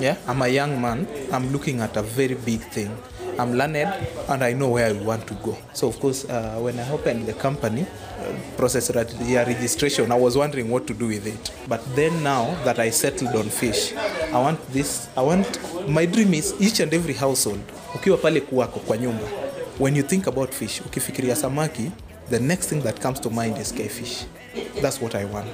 Yeah, 0.00 0.16
I'm 0.28 0.40
a 0.42 0.48
young 0.48 0.80
man. 0.80 1.06
I'm 1.32 1.52
looking 1.52 1.80
at 1.82 1.94
a 1.96 2.02
very 2.02 2.34
big 2.34 2.60
thing. 2.60 2.88
I'm 3.40 3.54
learned 3.54 3.76
and 4.28 4.44
I 4.44 4.52
know 4.52 4.68
where 4.68 4.86
I 4.86 4.92
want 4.92 5.26
to 5.28 5.34
go. 5.34 5.56
So 5.72 5.88
of 5.88 5.98
course, 5.98 6.24
uh, 6.28 6.58
when 6.60 6.78
I 6.78 6.90
opened 6.92 7.26
the 7.26 7.32
company, 7.32 7.82
uh, 7.82 8.56
process 8.56 8.90
yeah, 9.24 9.44
registration, 9.46 10.12
I 10.12 10.16
was 10.16 10.36
wondering 10.36 10.68
what 10.70 10.86
to 10.88 10.94
do 10.94 11.06
with 11.06 11.26
it. 11.26 11.50
But 11.66 11.80
then 11.96 12.22
now 12.22 12.54
that 12.64 12.78
I 12.78 12.90
settled 12.90 13.34
on 13.34 13.48
fish, 13.48 13.94
I 14.32 14.38
want 14.38 14.60
this. 14.72 15.08
I 15.16 15.22
want 15.22 15.46
my 15.88 16.04
dream 16.06 16.34
is 16.34 16.54
each 16.60 16.80
and 16.80 16.92
every 16.92 17.14
household. 17.14 17.60
Ukiwa 17.94 18.16
pale 18.16 18.40
kuwako 18.40 18.80
kwa 18.80 18.96
nyumba, 18.98 19.24
when 19.78 19.96
you 19.96 20.02
think 20.02 20.26
about 20.26 20.52
fish, 20.54 20.80
ukifikiria 20.80 21.36
samaki, 21.36 21.90
the 22.30 22.40
next 22.40 22.68
thing 22.68 22.80
that 22.82 23.00
comes 23.00 23.18
to 23.20 23.30
mind 23.30 23.58
is 23.58 23.72
fish. 23.72 24.24
That's 24.80 25.00
what 25.00 25.14
I 25.14 25.24
want. 25.24 25.50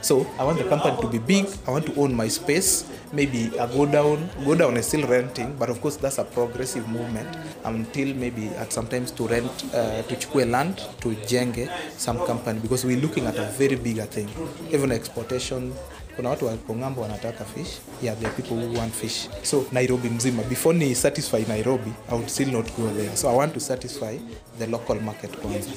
So 0.00 0.26
I 0.38 0.44
want 0.44 0.58
the 0.58 0.64
company 0.68 0.96
to 1.02 1.08
be 1.08 1.18
big. 1.18 1.46
I 1.66 1.72
want 1.72 1.86
to 1.86 1.94
own 2.00 2.14
my 2.14 2.28
space. 2.28 2.88
Maybe 3.12 3.50
a 3.58 3.66
go 3.66 3.84
down. 3.86 4.30
Go 4.44 4.54
down 4.54 4.76
is 4.76 4.86
still 4.86 5.06
renting, 5.06 5.56
but 5.58 5.68
of 5.68 5.80
course 5.80 5.96
that's 5.96 6.18
a 6.18 6.24
progressive 6.24 6.88
movement. 6.88 7.28
Until 7.64 8.14
maybe 8.14 8.48
at 8.50 8.72
sometimes 8.72 9.10
to 9.12 9.26
rent 9.26 9.50
uh, 9.74 10.02
to 10.02 10.14
chukue 10.16 10.48
land 10.48 10.78
to 11.00 11.10
jenge 11.26 11.68
some 11.98 12.24
company 12.26 12.60
because 12.60 12.84
we're 12.84 13.00
looking 13.00 13.26
at 13.26 13.36
a 13.36 13.44
very 13.58 13.76
bigger 13.76 14.06
thing. 14.06 14.28
Even 14.70 14.92
exportation. 14.92 15.74
Kuna 16.20 16.30
watu 16.30 16.46
wako 16.46 17.00
wanataka 17.00 17.44
fish. 17.44 17.68
Yeah, 18.02 18.18
there 18.18 18.32
people 18.32 18.54
who 18.54 18.78
want 18.78 18.94
fish. 18.94 19.28
So 19.42 19.64
Nairobi 19.72 20.08
mzima. 20.08 20.42
Before 20.42 20.78
ni 20.78 20.94
satisfy 20.94 21.44
Nairobi, 21.48 21.92
I 22.10 22.14
would 22.14 22.28
still 22.28 22.48
not 22.52 22.66
go 22.76 22.88
there. 22.96 23.16
So 23.16 23.30
I 23.30 23.36
want 23.36 23.54
to 23.54 23.60
satisfy 23.60 24.18
the 24.58 24.66
local 24.66 25.00
market 25.00 25.30
kwanza. 25.30 25.70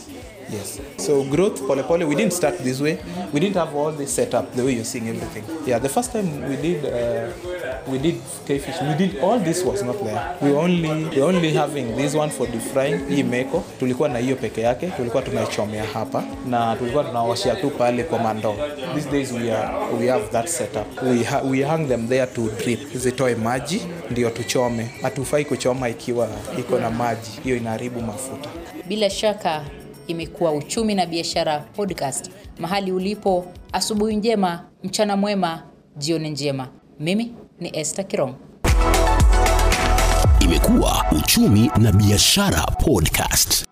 Yes. 0.51 0.79
So 0.97 1.23
growth 1.23 1.61
pole 1.67 1.83
pole. 1.83 2.05
We 2.05 2.15
didn't 2.15 2.33
start 2.33 2.57
this 2.57 2.81
way. 2.81 2.97
We 3.33 3.39
didn't 3.39 3.55
have 3.55 3.73
all 3.73 3.91
this 3.93 4.15
set 4.15 4.33
up 4.33 4.53
the 4.55 4.63
way 4.63 4.73
you're 4.73 4.85
seeing 4.85 5.07
everything. 5.07 5.43
Yeah. 5.65 5.79
The 5.79 5.89
first 5.89 6.11
time 6.11 6.49
we 6.49 6.57
did 6.57 6.85
uh, 6.85 7.31
we 7.91 7.97
did 7.97 8.15
fish. 8.45 8.81
We 8.81 8.93
did 9.07 9.19
all 9.23 9.39
this 9.39 9.63
was 9.65 9.83
not 9.83 10.03
there. 10.03 10.21
We 10.41 10.51
only 10.57 10.89
we 11.15 11.21
only 11.21 11.53
having 11.53 11.95
this 11.95 12.15
one 12.15 12.29
for 12.29 12.47
deep. 12.47 13.09
Hii 13.09 13.23
meko 13.23 13.63
tulikuwa 13.79 14.09
na 14.09 14.19
hiyo 14.19 14.35
peke 14.35 14.61
yake. 14.61 14.87
Tulikuwa 14.87 15.23
tunaichomea 15.23 15.83
hapa 15.83 16.23
na 16.49 16.75
tulikuwa 16.75 17.03
tunawashia 17.03 17.55
tu 17.55 17.69
pale 17.69 18.03
kwa 18.03 18.19
mandoo. 18.19 18.55
These 18.95 19.09
days 19.11 19.31
we 19.31 19.51
are 19.51 19.69
we 19.99 20.07
have 20.09 20.23
that 20.31 20.47
setup. 20.47 21.03
We 21.03 21.23
ha 21.23 21.41
we 21.41 21.63
hang 21.63 21.87
them 21.87 22.07
there 22.07 22.27
to 22.27 22.41
drip. 22.63 22.79
Zitoe 22.97 23.35
maji 23.35 23.81
ndio 24.11 24.29
tuchome. 24.29 24.89
Hatufai 25.01 25.45
kuchoma 25.45 25.89
ikiwa 25.89 26.27
iko 26.59 26.79
na 26.79 26.89
maji. 26.89 27.31
Hiyo 27.43 27.57
inaharibu 27.57 28.01
mafuta. 28.01 28.49
bila 28.87 29.09
shaka 29.09 29.61
imekuwa 30.07 30.51
uchumi 30.51 30.95
na 30.95 31.05
biashara 31.05 31.59
podcast 31.59 32.29
mahali 32.59 32.91
ulipo 32.91 33.45
asubuhi 33.71 34.15
njema 34.15 34.65
mchana 34.83 35.17
mwema 35.17 35.63
jioni 35.97 36.29
njema 36.29 36.67
mimi 36.99 37.33
ni 37.59 37.69
esther 37.79 38.07
kirong 38.07 38.35
Imekuwa 40.39 41.05
uchumi 41.11 41.71
na 41.77 41.91
biashara 41.91 42.61
podcast. 42.61 43.53